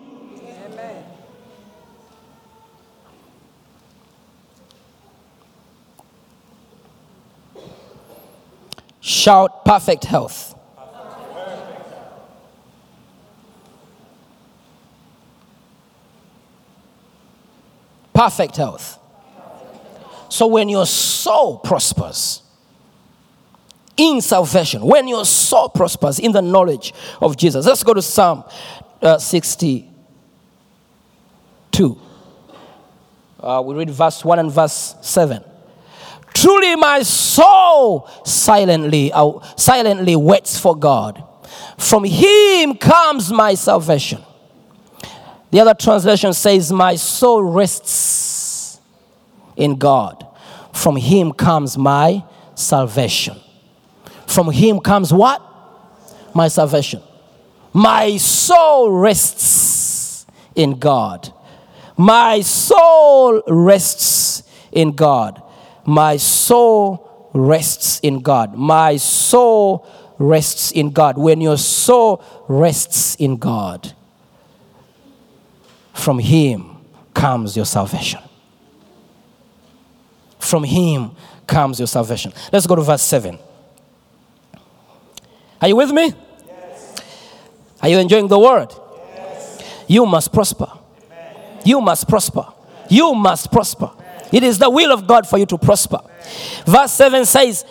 Shout 9.01 9.65
perfect 9.65 10.05
health. 10.05 10.56
Perfect 18.17 18.57
health. 18.57 18.99
So 20.31 20.47
when 20.47 20.71
your 20.71 20.87
soul 20.87 21.59
prospers 21.59 22.41
in 23.97 24.21
salvation, 24.23 24.83
when 24.83 25.07
your 25.07 25.27
soul 25.27 25.69
prospers 25.69 26.19
in 26.19 26.33
the 26.33 26.41
knowledge 26.41 26.95
of 27.21 27.37
Jesus, 27.37 27.67
let's 27.67 27.83
go 27.83 27.93
to 27.93 28.01
Psalm 28.01 28.45
uh, 29.03 29.19
62. 29.19 32.01
Uh, 33.39 33.63
we 33.65 33.75
read 33.75 33.91
verse 33.91 34.25
1 34.25 34.39
and 34.39 34.51
verse 34.51 34.95
7. 35.03 35.45
Truly, 36.33 36.75
my 36.77 37.03
soul 37.03 38.09
silently, 38.25 39.13
uh, 39.13 39.41
silently 39.57 40.17
waits 40.17 40.59
for 40.59 40.75
God. 40.75 41.23
From 41.77 42.05
him 42.05 42.77
comes 42.77 43.31
my 43.31 43.55
salvation. 43.55 44.23
The 45.51 45.61
other 45.61 45.75
translation 45.75 46.33
says, 46.33 46.73
My 46.73 46.97
soul 46.97 47.43
rests 47.43 48.81
in 49.57 49.77
God. 49.77 50.27
From 50.73 50.97
him 50.97 51.33
comes 51.33 51.79
my 51.79 52.25
salvation. 52.55 53.37
From 54.27 54.51
him 54.51 54.81
comes 54.81 55.13
what? 55.13 55.43
My 56.35 56.49
salvation. 56.49 57.03
My 57.73 58.17
soul 58.17 58.91
rests 58.91 60.27
in 60.55 60.79
God. 60.79 61.33
My 61.97 62.41
soul 62.41 63.43
rests 63.47 64.43
in 64.73 64.93
God. 64.93 65.43
My 65.87 66.17
soul 66.17 67.31
rests 67.33 68.01
in 68.01 68.21
God. 68.21 68.55
My 68.55 68.97
soul 68.97 69.87
rests 70.19 70.73
in 70.73 70.91
God. 70.91 71.17
When 71.17 71.41
your 71.41 71.57
soul 71.57 72.23
rests 72.49 73.15
in 73.17 73.37
God, 73.37 73.95
from 75.97 76.19
him 76.19 76.77
comes 77.15 77.57
your 77.57 77.65
salvation. 77.65 78.21
From 80.39 80.63
him 80.63 81.13
comes 81.47 81.81
your 81.81 81.87
salvation. 81.89 82.33
Let's 82.53 82.67
go 82.67 82.77
to 82.77 82.83
verse 82.83 83.03
7. 83.03 83.39
Are 85.61 85.69
you 85.69 85.77
with 85.77 85.91
me? 85.91 86.13
Are 87.81 87.89
you 87.89 87.99
enjoying 87.99 88.29
the 88.29 88.39
word? 88.39 88.73
You 89.89 90.05
must 90.05 90.33
prosper. 90.33 90.71
You 91.65 91.81
must 91.81 92.07
prosper. 92.07 92.47
You 92.91 93.15
must 93.15 93.51
prosper. 93.51 93.91
It 94.33 94.43
is 94.43 94.59
the 94.59 94.69
will 94.69 94.93
of 94.93 95.07
God 95.07 95.27
for 95.27 95.39
you 95.39 95.47
to 95.47 95.59
prosper. 95.59 96.01
Verse 96.67 96.93
7 96.93 97.25
says, 97.25 97.65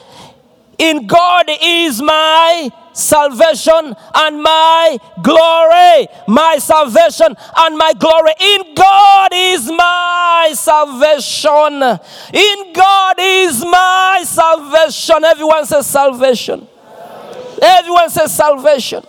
In 0.78 1.08
God 1.08 1.46
is 1.62 2.02
my 2.02 2.70
salvation 2.94 3.96
and 4.16 4.42
my 4.42 4.98
glory. 5.22 6.08
My 6.28 6.58
salvation 6.60 7.36
and 7.58 7.78
my 7.78 7.94
glory. 7.94 8.32
In 8.40 8.74
God 8.76 9.30
is 9.34 9.72
my 9.72 10.52
salvation. 10.56 12.00
In 12.34 12.74
God 12.74 13.16
is 13.20 13.64
my 13.66 14.24
salvation. 14.26 15.24
Everyone 15.24 15.66
says 15.66 15.88
salvation. 15.88 16.68
Everyone 17.62 18.10
says 18.10 18.36
salvation. 18.36 19.04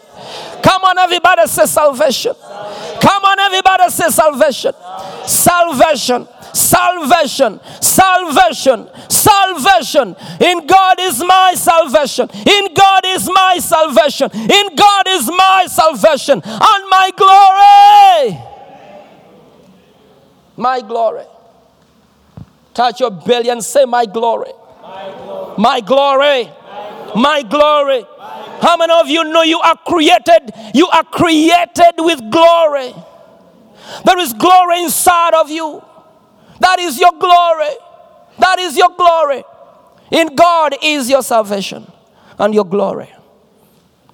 Come 0.62 0.82
on, 0.84 0.98
everybody 0.98 1.46
say 1.46 1.66
salvation. 1.66 2.34
Come 3.00 3.24
on, 3.24 3.38
everybody 3.38 3.90
say 3.90 4.08
salvation. 4.08 4.72
Salvation. 5.26 6.26
Salvation, 6.56 7.60
salvation, 7.82 8.88
salvation. 9.10 10.16
In 10.40 10.66
God 10.66 10.96
is 10.98 11.22
my 11.22 11.52
salvation. 11.54 12.30
In 12.32 12.74
God 12.74 13.02
is 13.04 13.28
my 13.28 13.58
salvation. 13.58 14.30
In 14.32 14.74
God 14.74 15.04
is 15.06 15.26
my 15.28 15.66
salvation 15.68 16.40
and 16.42 16.90
my 16.90 17.10
glory. 17.14 18.40
My 20.56 20.80
glory. 20.80 21.26
Touch 22.72 23.00
your 23.00 23.10
belly 23.10 23.50
and 23.50 23.62
say, 23.62 23.84
My 23.84 24.06
glory. 24.06 24.52
My 25.58 25.82
glory. 25.82 26.48
My 27.14 27.42
glory. 27.42 28.06
How 28.62 28.78
many 28.78 28.94
of 28.94 29.08
you 29.08 29.24
know 29.24 29.42
you 29.42 29.60
are 29.60 29.76
created? 29.86 30.52
You 30.72 30.88
are 30.88 31.04
created 31.04 31.94
with 31.98 32.30
glory. 32.30 32.94
There 34.06 34.18
is 34.18 34.32
glory 34.32 34.84
inside 34.84 35.34
of 35.34 35.50
you. 35.50 35.82
That 36.60 36.78
is 36.78 36.98
your 36.98 37.12
glory. 37.12 37.74
That 38.38 38.58
is 38.58 38.76
your 38.76 38.90
glory. 38.96 39.44
In 40.10 40.34
God 40.34 40.76
is 40.82 41.10
your 41.10 41.22
salvation 41.22 41.90
and 42.38 42.54
your 42.54 42.64
glory. 42.64 43.10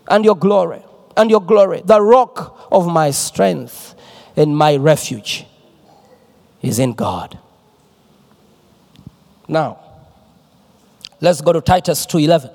And 0.08 0.24
your 0.24 0.36
glory. 0.36 0.82
And 1.16 1.30
your 1.30 1.40
glory. 1.40 1.82
The 1.84 2.00
rock 2.00 2.68
of 2.72 2.86
my 2.86 3.10
strength 3.10 3.94
and 4.36 4.56
my 4.56 4.76
refuge 4.76 5.44
is 6.62 6.78
in 6.78 6.92
God. 6.92 7.38
Now, 9.48 9.78
let's 11.20 11.40
go 11.40 11.52
to 11.52 11.60
Titus 11.60 12.06
2:11. 12.06 12.50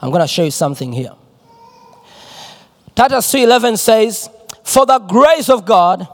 I'm 0.00 0.10
going 0.10 0.20
to 0.20 0.28
show 0.28 0.44
you 0.44 0.50
something 0.50 0.92
here. 0.92 1.14
Titus 2.94 3.32
2:11 3.32 3.78
says, 3.78 4.28
"For 4.62 4.84
the 4.84 4.98
grace 4.98 5.48
of 5.48 5.64
God 5.64 6.06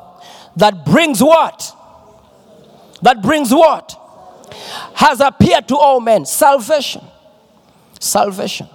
that 0.57 0.85
brings 0.85 1.23
what? 1.23 1.75
That 3.05 3.21
brings 3.21 3.53
what? 3.53 4.01
Has 4.95 5.21
appeared 5.21 5.69
to 5.69 5.77
all 5.77 6.01
men. 6.01 6.25
Salvation. 6.25 7.03
Salvation. 8.01 8.67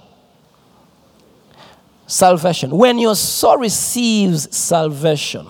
Salvation. 2.06 2.70
When 2.70 3.00
your 3.00 3.16
soul 3.16 3.58
receives 3.58 4.56
salvation, 4.56 5.48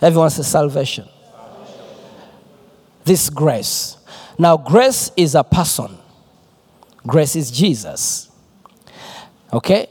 everyone 0.00 0.30
says 0.30 0.46
salvation. 0.46 1.06
This 3.04 3.28
grace. 3.28 3.98
Now, 4.38 4.56
grace 4.56 5.10
is 5.18 5.34
a 5.34 5.44
person, 5.44 5.98
grace 7.06 7.36
is 7.36 7.50
Jesus. 7.50 8.30
Okay? 9.52 9.86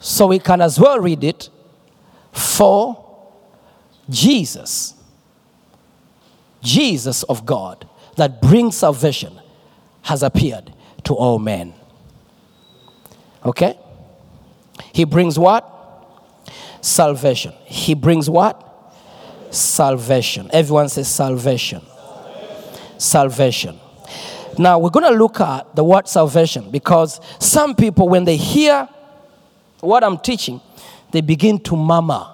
So 0.00 0.26
we 0.26 0.40
can 0.40 0.60
as 0.60 0.80
well 0.80 0.98
read 0.98 1.22
it 1.22 1.50
for 2.36 3.02
Jesus. 4.08 4.94
Jesus 6.62 7.22
of 7.24 7.46
God 7.46 7.88
that 8.16 8.40
brings 8.40 8.76
salvation 8.76 9.40
has 10.02 10.22
appeared 10.22 10.72
to 11.04 11.14
all 11.14 11.38
men. 11.38 11.74
Okay? 13.44 13.78
He 14.92 15.04
brings 15.04 15.38
what? 15.38 15.72
Salvation. 16.80 17.52
He 17.64 17.94
brings 17.94 18.28
what? 18.28 18.62
Salvation. 19.50 20.50
Everyone 20.52 20.88
says 20.88 21.08
salvation. 21.08 21.82
Salvation. 22.98 23.78
Now 24.58 24.78
we're 24.78 24.90
going 24.90 25.10
to 25.12 25.18
look 25.18 25.40
at 25.40 25.74
the 25.76 25.84
word 25.84 26.08
salvation 26.08 26.70
because 26.70 27.20
some 27.38 27.74
people, 27.74 28.08
when 28.08 28.24
they 28.24 28.36
hear 28.36 28.88
what 29.80 30.02
I'm 30.02 30.18
teaching, 30.18 30.60
they 31.10 31.20
begin 31.20 31.58
to 31.60 31.76
murmur. 31.76 32.26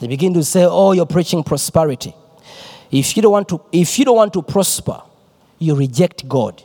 They 0.00 0.06
begin 0.06 0.34
to 0.34 0.44
say, 0.44 0.64
"Oh, 0.64 0.92
you're 0.92 1.06
preaching 1.06 1.42
prosperity." 1.42 2.14
If 2.90 3.16
you 3.16 3.22
don't 3.22 3.32
want 3.32 3.48
to, 3.48 3.60
if 3.72 3.98
you 3.98 4.04
don't 4.04 4.16
want 4.16 4.32
to 4.34 4.42
prosper, 4.42 5.02
you 5.58 5.74
reject 5.74 6.28
God. 6.28 6.62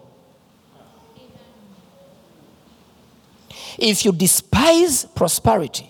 If 3.77 4.03
you 4.03 4.11
despise 4.11 5.05
prosperity, 5.05 5.89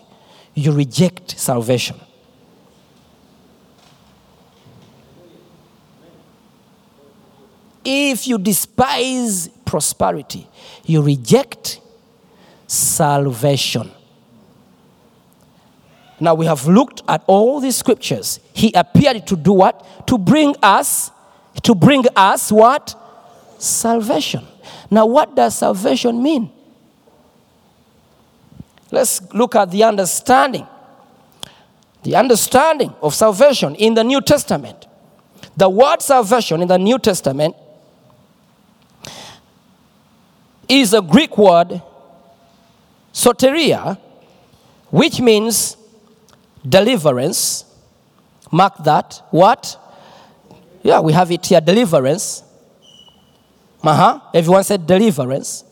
you 0.53 0.71
reject 0.71 1.39
salvation. 1.39 1.99
if 7.89 8.27
you 8.27 8.37
despise 8.37 9.47
prosperity, 9.65 10.47
you 10.85 11.01
reject 11.01 11.81
salvation. 12.67 13.91
Now 16.19 16.35
we 16.35 16.45
have 16.45 16.67
looked 16.67 17.01
at 17.07 17.23
all 17.27 17.59
these 17.59 17.77
scriptures. 17.77 18.39
He 18.53 18.71
appeared 18.73 19.25
to 19.27 19.35
do 19.35 19.53
what? 19.53 20.07
To 20.07 20.17
bring 20.17 20.55
us, 20.61 21.11
to 21.63 21.73
bring 21.75 22.05
us 22.15 22.51
what? 22.51 22.95
Salvation. 23.57 24.45
Now, 24.91 25.05
what 25.05 25.35
does 25.35 25.57
salvation 25.57 26.21
mean? 26.21 26.51
Let's 28.91 29.21
look 29.33 29.55
at 29.55 29.69
the 29.71 29.83
understanding. 29.83 30.67
The 32.03 32.15
understanding 32.15 32.93
of 33.01 33.13
salvation 33.13 33.75
in 33.75 33.93
the 33.93 34.03
New 34.03 34.21
Testament. 34.21 34.87
The 35.55 35.69
word 35.69 36.01
salvation 36.01 36.61
in 36.61 36.67
the 36.67 36.77
New 36.77 36.97
Testament 36.97 37.55
is 40.67 40.93
a 40.93 41.01
Greek 41.01 41.37
word, 41.37 41.81
soteria, 43.13 43.97
which 44.89 45.19
means 45.19 45.75
deliverance. 46.67 47.65
Mark 48.51 48.83
that. 48.83 49.21
What? 49.31 49.77
Yeah, 50.81 50.99
we 51.01 51.13
have 51.13 51.31
it 51.31 51.45
here 51.45 51.61
deliverance. 51.61 52.43
Uh 53.83 53.95
huh. 53.95 54.19
Everyone 54.33 54.63
said 54.63 54.85
deliverance. 54.85 55.63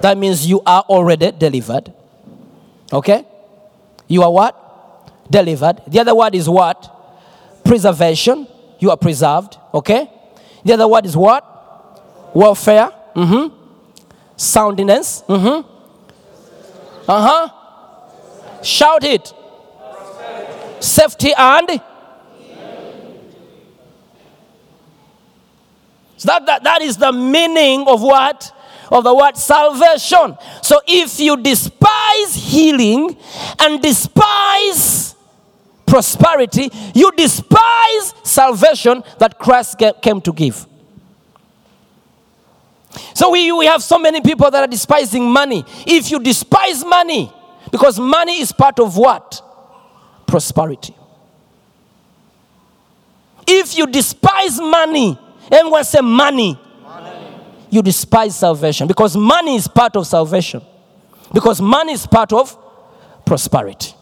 That 0.00 0.18
means 0.18 0.46
you 0.46 0.60
are 0.66 0.82
already 0.82 1.30
delivered. 1.32 1.92
Okay? 2.92 3.24
You 4.08 4.22
are 4.22 4.30
what? 4.30 5.30
Delivered. 5.30 5.80
The 5.86 6.00
other 6.00 6.14
word 6.14 6.34
is 6.34 6.48
what? 6.48 7.64
Preservation. 7.64 8.46
You 8.78 8.90
are 8.90 8.96
preserved. 8.96 9.56
Okay? 9.72 10.10
The 10.64 10.74
other 10.74 10.88
word 10.88 11.06
is 11.06 11.16
what? 11.16 12.34
Welfare. 12.34 12.90
Mm-hmm. 13.14 13.54
Soundiness. 14.36 15.22
Mm-hmm. 15.26 15.68
Uh-huh. 17.08 18.62
Shout 18.62 19.04
it. 19.04 19.32
Safety 20.82 21.32
and 21.36 21.80
So 26.22 26.28
that, 26.28 26.46
that, 26.46 26.62
that 26.62 26.82
is 26.82 26.98
the 26.98 27.10
meaning 27.10 27.84
of 27.88 28.00
what? 28.00 28.54
Of 28.92 29.02
the 29.02 29.12
word 29.12 29.36
salvation. 29.36 30.38
So 30.62 30.80
if 30.86 31.18
you 31.18 31.36
despise 31.36 32.36
healing 32.36 33.16
and 33.58 33.82
despise 33.82 35.16
prosperity, 35.84 36.70
you 36.94 37.10
despise 37.16 38.14
salvation 38.22 39.02
that 39.18 39.36
Christ 39.40 39.82
came 40.00 40.20
to 40.20 40.32
give. 40.32 40.64
So 43.14 43.30
we, 43.30 43.50
we 43.50 43.66
have 43.66 43.82
so 43.82 43.98
many 43.98 44.20
people 44.20 44.48
that 44.48 44.62
are 44.62 44.70
despising 44.70 45.28
money. 45.28 45.64
If 45.88 46.08
you 46.12 46.20
despise 46.20 46.84
money, 46.84 47.32
because 47.72 47.98
money 47.98 48.40
is 48.40 48.52
part 48.52 48.78
of 48.78 48.96
what? 48.96 49.42
Prosperity. 50.32 50.94
If 53.46 53.76
you 53.76 53.86
despise 53.86 54.58
money, 54.58 55.18
everyone 55.50 55.84
say 55.84 56.00
money. 56.00 56.58
You 57.68 57.82
despise 57.82 58.34
salvation 58.34 58.88
because 58.88 59.14
money 59.14 59.56
is 59.56 59.68
part 59.68 59.94
of 59.94 60.06
salvation. 60.06 60.62
Because 61.34 61.60
money 61.60 61.92
is 61.92 62.06
part 62.06 62.32
of 62.32 62.56
prosperity. 63.26 63.92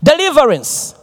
Deliverance, 0.00 0.94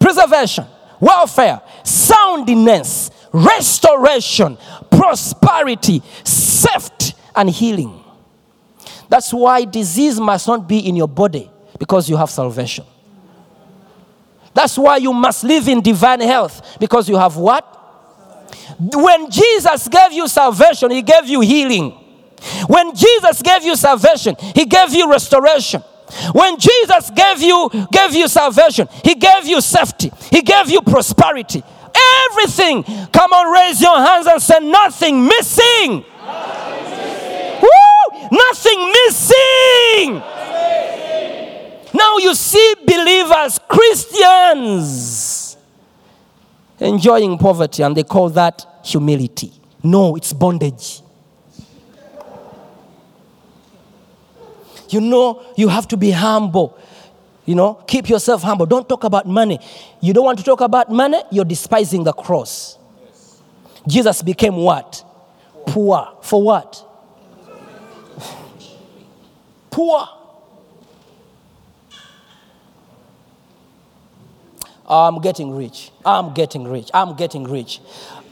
preservation, 0.00 0.66
welfare, 0.98 1.62
soundness, 1.84 3.12
restoration, 3.32 4.58
prosperity, 4.90 6.02
safety, 6.24 7.14
and 7.36 7.48
healing. 7.48 8.02
That's 9.08 9.32
why 9.32 9.64
disease 9.64 10.18
must 10.18 10.48
not 10.48 10.66
be 10.66 10.80
in 10.80 10.96
your 10.96 11.06
body 11.06 11.49
because 11.80 12.08
you 12.10 12.16
have 12.16 12.30
salvation. 12.30 12.84
That's 14.52 14.76
why 14.76 14.98
you 14.98 15.14
must 15.14 15.42
live 15.44 15.66
in 15.66 15.80
divine 15.80 16.20
health 16.20 16.76
because 16.78 17.08
you 17.08 17.16
have 17.16 17.36
what? 17.36 17.64
When 18.78 19.30
Jesus 19.30 19.88
gave 19.88 20.12
you 20.12 20.28
salvation, 20.28 20.90
He 20.90 21.00
gave 21.00 21.26
you 21.26 21.40
healing. 21.40 21.92
When 22.66 22.94
Jesus 22.94 23.40
gave 23.40 23.64
you 23.64 23.74
salvation, 23.76 24.36
He 24.54 24.66
gave 24.66 24.92
you 24.92 25.10
restoration. 25.10 25.80
When 26.32 26.58
Jesus 26.58 27.10
gave 27.10 27.40
you 27.40 27.70
gave 27.90 28.14
you 28.14 28.28
salvation, 28.28 28.86
He 29.02 29.14
gave 29.14 29.46
you 29.46 29.62
safety. 29.62 30.12
He 30.30 30.42
gave 30.42 30.68
you 30.68 30.82
prosperity. 30.82 31.62
Everything. 32.28 32.82
Come 33.10 33.32
on, 33.32 33.52
raise 33.52 33.80
your 33.80 33.96
hands 33.98 34.26
and 34.26 34.42
say 34.42 34.58
nothing 34.60 35.24
missing. 35.26 36.04
Woo! 37.62 38.28
Nothing 38.30 38.92
missing. 39.06 40.22
Now 42.10 42.18
you 42.18 42.34
see 42.34 42.74
believers, 42.84 43.60
Christians, 43.68 45.56
enjoying 46.80 47.38
poverty, 47.38 47.84
and 47.84 47.96
they 47.96 48.02
call 48.02 48.30
that 48.30 48.66
humility. 48.84 49.52
No, 49.84 50.16
it's 50.16 50.32
bondage. 50.32 51.02
You 54.88 55.00
know, 55.00 55.44
you 55.56 55.68
have 55.68 55.86
to 55.88 55.96
be 55.96 56.10
humble. 56.10 56.76
You 57.46 57.54
know, 57.54 57.74
keep 57.86 58.08
yourself 58.08 58.42
humble. 58.42 58.66
Don't 58.66 58.88
talk 58.88 59.04
about 59.04 59.28
money. 59.28 59.60
You 60.00 60.12
don't 60.12 60.24
want 60.24 60.38
to 60.38 60.44
talk 60.44 60.62
about 60.62 60.90
money, 60.90 61.22
you're 61.30 61.44
despising 61.44 62.02
the 62.02 62.12
cross. 62.12 62.76
Jesus 63.86 64.20
became 64.22 64.56
what? 64.56 65.04
Poor. 65.64 66.08
For 66.22 66.42
what? 66.42 66.84
Poor. 69.70 70.08
I'm 74.90 75.20
getting 75.20 75.54
rich. 75.54 75.92
I'm 76.04 76.34
getting 76.34 76.64
rich. 76.64 76.90
I'm 76.92 77.14
getting 77.14 77.44
rich. 77.44 77.80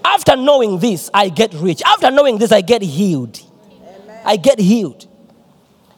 After 0.05 0.35
knowing 0.37 0.81
this, 0.81 1.09
I 1.14 1.29
get 1.29 1.55
rich. 1.55 1.81
After 1.87 2.11
knowing 2.11 2.38
this, 2.38 2.51
I 2.51 2.62
get 2.62 2.83
healed. 2.83 3.40
I 4.25 4.37
get 4.37 4.59
healed. 4.59 5.07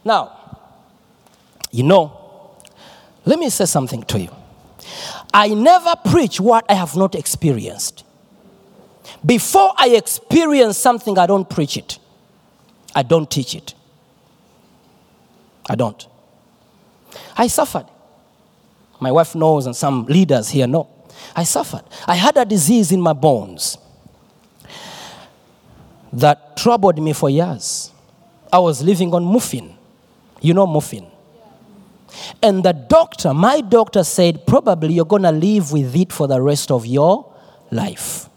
Now, 0.04 0.36
you 1.70 1.82
know, 1.82 2.56
let 3.24 3.38
me 3.38 3.48
say 3.48 3.64
something 3.64 4.02
to 4.04 4.20
you. 4.20 4.30
I 5.32 5.48
never 5.48 5.94
preach 6.10 6.40
what 6.40 6.66
I 6.68 6.74
have 6.74 6.94
not 6.94 7.14
experienced. 7.14 8.04
Before 9.24 9.72
I 9.76 9.90
experience 9.90 10.76
something, 10.76 11.18
I 11.18 11.26
don't 11.26 11.48
preach 11.48 11.76
it. 11.76 11.98
I 12.94 13.02
don't 13.02 13.30
teach 13.30 13.54
it. 13.54 13.74
I 15.68 15.74
don't. 15.74 16.06
I 17.36 17.46
suffered. 17.46 17.86
My 19.00 19.10
wife 19.10 19.34
knows, 19.34 19.66
and 19.66 19.74
some 19.74 20.06
leaders 20.06 20.50
here 20.50 20.66
know. 20.66 20.88
I 21.34 21.44
suffered. 21.44 21.82
I 22.06 22.14
had 22.14 22.36
a 22.36 22.44
disease 22.44 22.92
in 22.92 23.00
my 23.00 23.12
bones 23.12 23.78
that 26.12 26.56
troubled 26.56 27.00
me 27.00 27.12
for 27.12 27.30
years. 27.30 27.92
I 28.52 28.58
was 28.58 28.82
living 28.82 29.14
on 29.14 29.24
muffin. 29.24 29.74
You 30.40 30.54
know 30.54 30.66
muffin. 30.66 31.06
And 32.42 32.64
the 32.64 32.72
doctor, 32.72 33.32
my 33.32 33.60
doctor 33.60 34.02
said, 34.02 34.46
probably 34.46 34.94
you're 34.94 35.04
going 35.04 35.22
to 35.22 35.32
live 35.32 35.72
with 35.72 35.94
it 35.94 36.12
for 36.12 36.26
the 36.26 36.40
rest 36.40 36.70
of 36.70 36.84
your 36.86 37.32
life. 37.70 38.28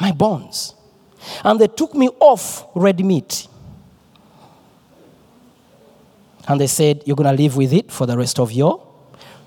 My 0.00 0.12
bones. 0.12 0.74
And 1.42 1.58
they 1.58 1.68
took 1.68 1.94
me 1.94 2.08
off 2.20 2.66
red 2.74 3.02
meat. 3.04 3.48
And 6.48 6.60
they 6.60 6.66
said, 6.66 7.02
You're 7.06 7.16
going 7.16 7.34
to 7.34 7.42
live 7.42 7.56
with 7.56 7.72
it 7.72 7.90
for 7.90 8.06
the 8.06 8.16
rest 8.16 8.38
of 8.38 8.52
your. 8.52 8.82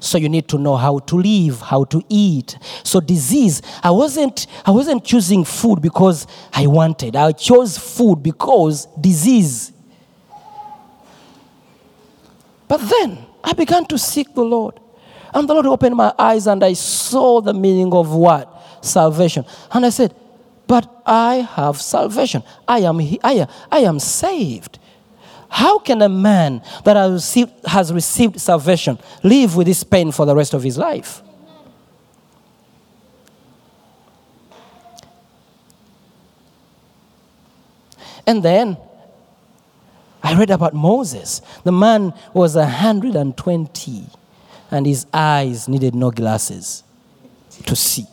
So 0.01 0.17
you 0.17 0.29
need 0.29 0.47
to 0.49 0.57
know 0.57 0.77
how 0.77 0.99
to 0.99 1.15
live, 1.17 1.59
how 1.59 1.83
to 1.85 2.01
eat. 2.07 2.57
So 2.83 3.01
disease, 3.01 3.61
I 3.83 3.91
wasn't 3.91 4.47
I 4.65 4.71
wasn't 4.71 5.03
choosing 5.03 5.43
food 5.43 5.81
because 5.81 6.25
I 6.53 6.67
wanted. 6.67 7.15
I 7.15 7.33
chose 7.33 7.77
food 7.77 8.23
because 8.23 8.87
disease. 8.99 9.73
But 12.67 12.77
then 12.77 13.25
I 13.43 13.53
began 13.53 13.85
to 13.87 13.97
seek 13.97 14.33
the 14.33 14.43
Lord. 14.43 14.79
And 15.33 15.47
the 15.49 15.53
Lord 15.53 15.65
opened 15.65 15.95
my 15.95 16.13
eyes 16.17 16.47
and 16.47 16.63
I 16.63 16.73
saw 16.73 17.41
the 17.41 17.53
meaning 17.53 17.93
of 17.93 18.11
what? 18.13 18.63
Salvation. 18.81 19.45
And 19.71 19.85
I 19.85 19.89
said, 19.89 20.15
But 20.65 21.01
I 21.05 21.47
have 21.55 21.81
salvation. 21.81 22.43
I 22.67 22.79
am, 22.79 22.99
I, 23.23 23.47
I 23.71 23.79
am 23.79 23.99
saved. 23.99 24.79
How 25.49 25.79
can 25.79 26.01
a 26.01 26.09
man 26.09 26.61
that 26.83 26.95
has 26.95 27.11
received, 27.11 27.51
has 27.65 27.91
received 27.91 28.39
salvation 28.39 28.99
live 29.23 29.55
with 29.55 29.67
this 29.67 29.83
pain 29.83 30.11
for 30.11 30.25
the 30.25 30.35
rest 30.35 30.53
of 30.53 30.63
his 30.63 30.77
life? 30.77 31.21
And 38.25 38.43
then 38.43 38.77
I 40.21 40.37
read 40.37 40.51
about 40.51 40.75
Moses. 40.75 41.41
The 41.63 41.71
man 41.71 42.13
was 42.31 42.55
120 42.55 44.05
and 44.69 44.85
his 44.85 45.07
eyes 45.11 45.67
needed 45.67 45.95
no 45.95 46.11
glasses 46.11 46.83
to 47.65 47.75
see. 47.75 48.05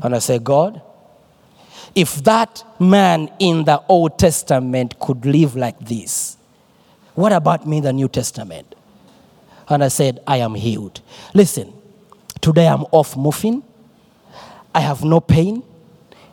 And 0.00 0.14
I 0.14 0.20
said, 0.20 0.44
God, 0.44 0.80
if 1.94 2.22
that 2.24 2.64
man 2.78 3.30
in 3.38 3.64
the 3.64 3.82
Old 3.88 4.18
Testament 4.18 4.98
could 4.98 5.24
live 5.24 5.56
like 5.56 5.78
this, 5.80 6.36
what 7.14 7.32
about 7.32 7.66
me 7.66 7.78
in 7.78 7.84
the 7.84 7.92
New 7.92 8.08
Testament? 8.08 8.74
And 9.68 9.84
I 9.84 9.88
said, 9.88 10.20
I 10.26 10.38
am 10.38 10.54
healed. 10.54 11.00
Listen, 11.34 11.72
today 12.40 12.66
I'm 12.66 12.84
off 12.90 13.16
moving. 13.16 13.62
I 14.74 14.80
have 14.80 15.04
no 15.04 15.20
pain, 15.20 15.62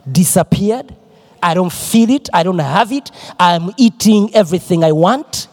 disappeared. 0.09 0.95
I 1.41 1.53
don't 1.53 1.71
feel 1.71 2.09
it. 2.09 2.29
I 2.33 2.43
don't 2.43 2.59
have 2.59 2.91
it. 2.91 3.11
I'm 3.39 3.71
eating 3.77 4.33
everything 4.33 4.83
I 4.83 4.91
want. 4.91 5.47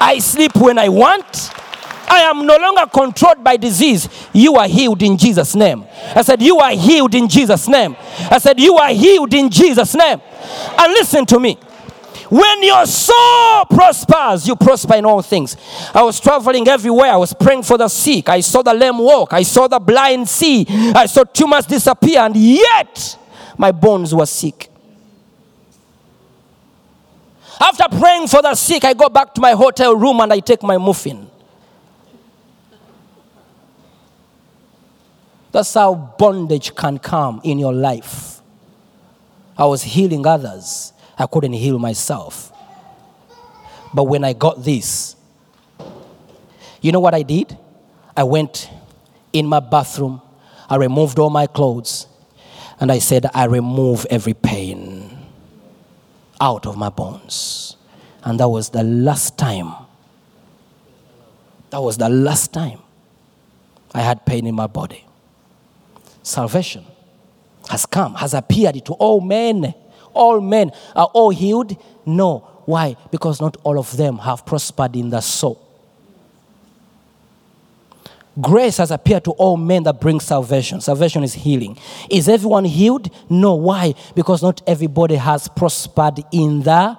I 0.00 0.18
sleep 0.18 0.56
when 0.56 0.78
I 0.78 0.88
want. 0.88 1.52
I 2.08 2.20
am 2.22 2.46
no 2.46 2.56
longer 2.56 2.86
controlled 2.86 3.42
by 3.42 3.56
disease. 3.56 4.08
You 4.32 4.56
are 4.56 4.68
healed 4.68 5.02
in 5.02 5.16
Jesus' 5.16 5.54
name. 5.54 5.84
I 6.14 6.22
said, 6.22 6.42
You 6.42 6.58
are 6.58 6.72
healed 6.72 7.14
in 7.14 7.28
Jesus' 7.28 7.68
name. 7.68 7.96
I 8.30 8.38
said, 8.38 8.60
You 8.60 8.76
are 8.76 8.90
healed 8.92 9.32
in 9.34 9.50
Jesus' 9.50 9.94
name. 9.94 10.20
And 10.78 10.92
listen 10.92 11.26
to 11.26 11.40
me. 11.40 11.58
When 12.28 12.62
your 12.62 12.86
soul 12.86 13.66
prospers, 13.66 14.48
you 14.48 14.56
prosper 14.56 14.94
in 14.94 15.04
all 15.04 15.20
things. 15.20 15.54
I 15.92 16.02
was 16.02 16.18
traveling 16.18 16.66
everywhere. 16.66 17.10
I 17.10 17.16
was 17.16 17.34
praying 17.34 17.62
for 17.62 17.76
the 17.76 17.88
sick. 17.88 18.30
I 18.30 18.40
saw 18.40 18.62
the 18.62 18.72
lame 18.72 18.96
walk. 18.96 19.34
I 19.34 19.42
saw 19.42 19.68
the 19.68 19.78
blind 19.78 20.28
see. 20.28 20.64
I 20.68 21.04
saw 21.04 21.24
tumors 21.24 21.66
disappear. 21.66 22.20
And 22.20 22.34
yet, 22.34 23.18
my 23.58 23.70
bones 23.70 24.14
were 24.14 24.24
sick. 24.24 24.70
After 27.60 27.84
praying 27.98 28.28
for 28.28 28.40
the 28.40 28.54
sick, 28.54 28.84
I 28.84 28.94
go 28.94 29.10
back 29.10 29.34
to 29.34 29.40
my 29.40 29.52
hotel 29.52 29.94
room 29.94 30.20
and 30.20 30.32
I 30.32 30.40
take 30.40 30.62
my 30.62 30.78
muffin. 30.78 31.28
That's 35.52 35.74
how 35.74 35.94
bondage 35.94 36.74
can 36.74 36.98
come 36.98 37.40
in 37.44 37.58
your 37.58 37.74
life. 37.74 38.40
I 39.56 39.66
was 39.66 39.82
healing 39.82 40.26
others, 40.26 40.92
I 41.18 41.26
couldn't 41.26 41.52
heal 41.52 41.78
myself. 41.78 42.50
But 43.94 44.04
when 44.04 44.24
I 44.24 44.32
got 44.32 44.64
this, 44.64 45.14
you 46.80 46.90
know 46.90 47.00
what 47.00 47.14
I 47.14 47.22
did? 47.22 47.56
I 48.16 48.24
went 48.24 48.70
in 49.32 49.46
my 49.46 49.60
bathroom, 49.60 50.22
I 50.68 50.76
removed 50.76 51.18
all 51.18 51.30
my 51.30 51.46
clothes, 51.46 52.06
and 52.80 52.90
I 52.90 52.98
said, 52.98 53.26
I 53.34 53.44
remove 53.44 54.06
every 54.08 54.34
pain 54.34 55.16
out 56.40 56.66
of 56.66 56.76
my 56.76 56.88
bones. 56.88 57.76
And 58.24 58.40
that 58.40 58.48
was 58.48 58.70
the 58.70 58.82
last 58.82 59.38
time. 59.38 59.72
That 61.70 61.82
was 61.82 61.98
the 61.98 62.08
last 62.08 62.52
time 62.52 62.80
I 63.94 64.00
had 64.00 64.24
pain 64.24 64.46
in 64.46 64.54
my 64.54 64.66
body. 64.66 65.04
Salvation 66.22 66.84
has 67.68 67.86
come, 67.86 68.14
has 68.14 68.34
appeared 68.34 68.84
to 68.84 68.92
all 68.94 69.20
men. 69.20 69.74
All 70.14 70.40
men 70.40 70.72
are 70.94 71.06
all 71.12 71.30
healed? 71.30 71.76
No. 72.04 72.38
Why? 72.64 72.96
Because 73.10 73.40
not 73.40 73.56
all 73.64 73.78
of 73.78 73.96
them 73.96 74.18
have 74.18 74.46
prospered 74.46 74.94
in 74.96 75.10
the 75.10 75.20
soul. 75.20 75.58
Grace 78.40 78.78
has 78.78 78.90
appeared 78.90 79.24
to 79.24 79.32
all 79.32 79.56
men 79.56 79.82
that 79.82 80.00
bring 80.00 80.18
salvation. 80.18 80.80
Salvation 80.80 81.22
is 81.22 81.34
healing. 81.34 81.76
Is 82.08 82.28
everyone 82.28 82.64
healed? 82.64 83.10
No. 83.28 83.54
Why? 83.54 83.94
Because 84.14 84.42
not 84.42 84.62
everybody 84.66 85.16
has 85.16 85.48
prospered 85.48 86.24
in 86.32 86.62
the. 86.62 86.96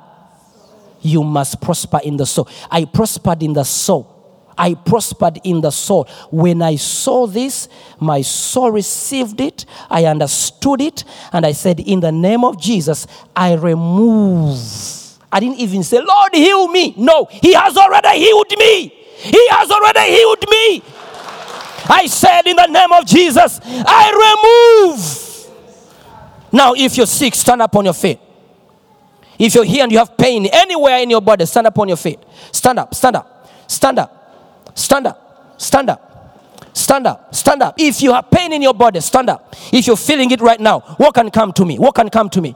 You 1.01 1.23
must 1.23 1.59
prosper 1.59 1.99
in 2.03 2.17
the 2.17 2.25
soul. 2.25 2.47
I 2.71 2.85
prospered 2.85 3.43
in 3.43 3.53
the 3.53 3.63
soul. 3.63 4.12
I 4.57 4.73
prospered 4.75 5.39
in 5.43 5.61
the 5.61 5.71
soul. 5.71 6.07
When 6.31 6.61
I 6.61 6.75
saw 6.75 7.27
this, 7.27 7.69
my 7.99 8.21
soul 8.21 8.71
received 8.71 9.41
it. 9.41 9.65
I 9.89 10.05
understood 10.05 10.81
it. 10.81 11.03
And 11.31 11.45
I 11.45 11.51
said, 11.51 11.79
In 11.79 11.99
the 11.99 12.11
name 12.11 12.43
of 12.43 12.59
Jesus, 12.59 13.07
I 13.35 13.53
remove. 13.55 14.57
I 15.31 15.39
didn't 15.39 15.59
even 15.59 15.83
say, 15.83 15.99
Lord, 15.99 16.33
heal 16.33 16.67
me. 16.67 16.93
No, 16.97 17.27
He 17.31 17.53
has 17.53 17.75
already 17.75 18.19
healed 18.19 18.53
me. 18.57 18.87
He 19.17 19.47
has 19.49 19.71
already 19.71 20.11
healed 20.11 20.45
me. 20.49 20.83
I 21.89 22.05
said, 22.07 22.47
In 22.47 22.55
the 22.55 22.67
name 22.67 22.91
of 22.91 23.05
Jesus, 23.05 23.59
I 23.63 24.83
remove. 24.87 25.23
Now, 26.51 26.73
if 26.75 26.97
you're 26.97 27.07
sick, 27.07 27.33
stand 27.33 27.61
up 27.61 27.75
on 27.75 27.85
your 27.85 27.95
feet. 27.95 28.19
If 29.39 29.55
you're 29.55 29.63
here 29.63 29.83
and 29.83 29.91
you 29.91 29.97
have 29.97 30.15
pain 30.15 30.45
anywhere 30.45 30.99
in 30.99 31.09
your 31.09 31.21
body, 31.21 31.45
stand 31.45 31.67
up 31.67 31.77
on 31.79 31.87
your 31.87 31.97
feet. 31.97 32.19
Stand 32.51 32.79
up, 32.79 32.93
stand 32.93 33.15
up, 33.15 33.49
stand 33.67 33.99
up, 33.99 34.22
stand 34.73 35.07
up, 35.07 35.55
stand 35.57 35.89
up, 35.89 36.69
stand 36.73 37.07
up, 37.07 37.33
stand 37.33 37.61
up. 37.61 37.75
If 37.77 38.01
you 38.01 38.13
have 38.13 38.29
pain 38.29 38.53
in 38.53 38.61
your 38.61 38.73
body, 38.73 38.99
stand 38.99 39.29
up. 39.29 39.55
If 39.71 39.87
you're 39.87 39.97
feeling 39.97 40.31
it 40.31 40.41
right 40.41 40.59
now, 40.59 40.79
what 40.97 41.13
can 41.13 41.29
come 41.29 41.53
to 41.53 41.65
me? 41.65 41.77
What 41.79 41.95
can 41.95 42.09
come 42.09 42.29
to 42.31 42.41
me? 42.41 42.55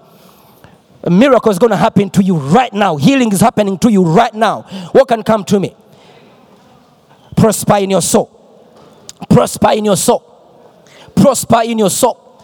A 1.03 1.09
miracle 1.09 1.51
is 1.51 1.59
going 1.59 1.69
to 1.69 1.77
happen 1.77 2.09
to 2.09 2.23
you 2.23 2.35
right 2.35 2.73
now. 2.73 2.97
Healing 2.97 3.31
is 3.31 3.39
happening 3.39 3.77
to 3.79 3.89
you 3.89 4.03
right 4.03 4.33
now. 4.33 4.63
What 4.91 5.07
can 5.07 5.23
come 5.23 5.43
to 5.45 5.59
me? 5.59 5.75
Prosper 7.35 7.77
in 7.77 7.91
your 7.91 8.01
soul. 8.01 8.33
Prosper 9.29 9.71
in 9.71 9.85
your 9.85 9.95
soul. 9.95 10.23
Prosper 11.15 11.61
in 11.63 11.77
your 11.77 11.89
soul. 11.89 12.43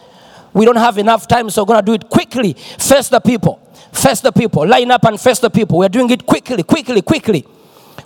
We 0.53 0.65
don't 0.65 0.75
have 0.77 0.97
enough 0.99 1.27
time, 1.27 1.49
so 1.49 1.63
we're 1.63 1.67
going 1.67 1.79
to 1.79 1.85
do 1.85 1.93
it 1.93 2.09
quickly. 2.09 2.53
First 2.53 3.09
the 3.11 3.19
people. 3.19 3.59
First 3.91 4.23
the 4.23 4.31
people. 4.31 4.67
Line 4.67 4.91
up 4.91 5.03
and 5.03 5.19
first 5.19 5.41
the 5.41 5.49
people. 5.49 5.79
We're 5.79 5.89
doing 5.89 6.09
it 6.11 6.25
quickly, 6.25 6.61
quickly, 6.63 7.01
quickly. 7.01 7.45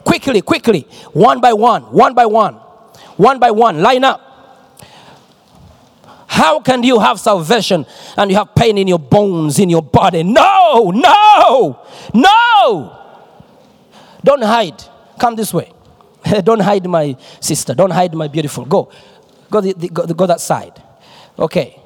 Quickly, 0.08 0.41
quickly. 0.41 0.82
One 1.12 1.41
by 1.41 1.52
one, 1.52 1.82
one 1.91 2.13
by 2.13 2.26
one. 2.26 2.54
One 3.17 3.39
by 3.39 3.52
one. 3.52 3.82
Line 3.82 4.06
up. 4.06 4.22
How 6.28 6.62
can 6.62 6.82
you 6.84 7.00
have 7.00 7.20
salvation 7.20 7.86
and 8.15 8.32
you 8.32 8.38
have 8.38 8.56
pain 8.56 8.78
in 8.78 8.88
your 8.88 9.00
bones, 9.00 9.60
in 9.60 9.70
your 9.70 9.82
body? 9.82 10.24
No, 10.24 10.91
no, 10.96 11.82
no. 12.13 12.98
Don't 14.24 14.43
hide. 14.43 14.82
Come 15.20 15.36
this 15.36 15.54
way. 15.54 15.74
Don't 16.43 16.62
hide, 16.62 16.88
my 16.88 17.17
sister. 17.41 17.74
Don't 17.76 17.91
hide, 17.91 18.13
my 18.13 18.30
beautiful. 18.30 18.63
Go. 18.63 18.89
Go, 19.52 19.60
the, 19.60 19.74
the- 19.74 19.89
go, 19.89 20.06
go 20.08 20.26
that 20.26 20.39
side. 20.39 20.82
Okay. 21.38 21.82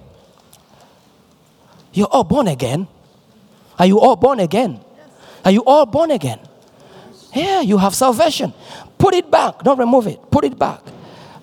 You're 1.93 2.07
all 2.11 2.23
born 2.23 2.47
again. 2.47 2.87
Are 3.79 3.87
you 3.87 3.99
all 3.99 4.15
born 4.15 4.39
again? 4.39 4.79
Are 5.43 5.51
you 5.51 5.63
all 5.65 5.87
born 5.87 6.11
again? 6.11 6.39
Yeah, 7.33 7.61
you 7.61 7.77
have 7.77 7.95
salvation. 7.95 8.53
Put 8.97 9.13
it 9.13 9.31
back. 9.31 9.63
Don't 9.63 9.79
remove 9.79 10.07
it. 10.07 10.19
Put 10.31 10.43
it 10.43 10.57
back. 10.57 10.81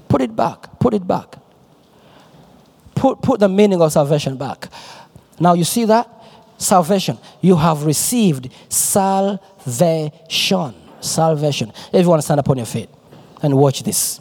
Put 0.09 0.21
it 0.21 0.35
back. 0.35 0.79
Put 0.79 0.95
it 0.95 1.07
back. 1.07 1.37
Put, 2.95 3.23
put 3.23 3.41
the 3.41 3.49
meaning 3.49 3.81
of 3.81 3.93
salvation 3.93 4.37
back. 4.37 4.69
Now, 5.41 5.55
you 5.55 5.65
see 5.65 5.85
that? 5.85 6.09
Salvation. 6.59 7.19
You 7.41 7.57
have 7.57 7.85
received 7.85 8.53
salvation. 8.69 10.75
Salvation. 11.01 11.73
Everyone 11.93 12.21
stand 12.23 12.41
up 12.41 12.51
on 12.51 12.57
your 12.57 12.67
feet 12.67 12.91
and 13.43 13.57
watch 13.57 13.83
this. 13.83 14.21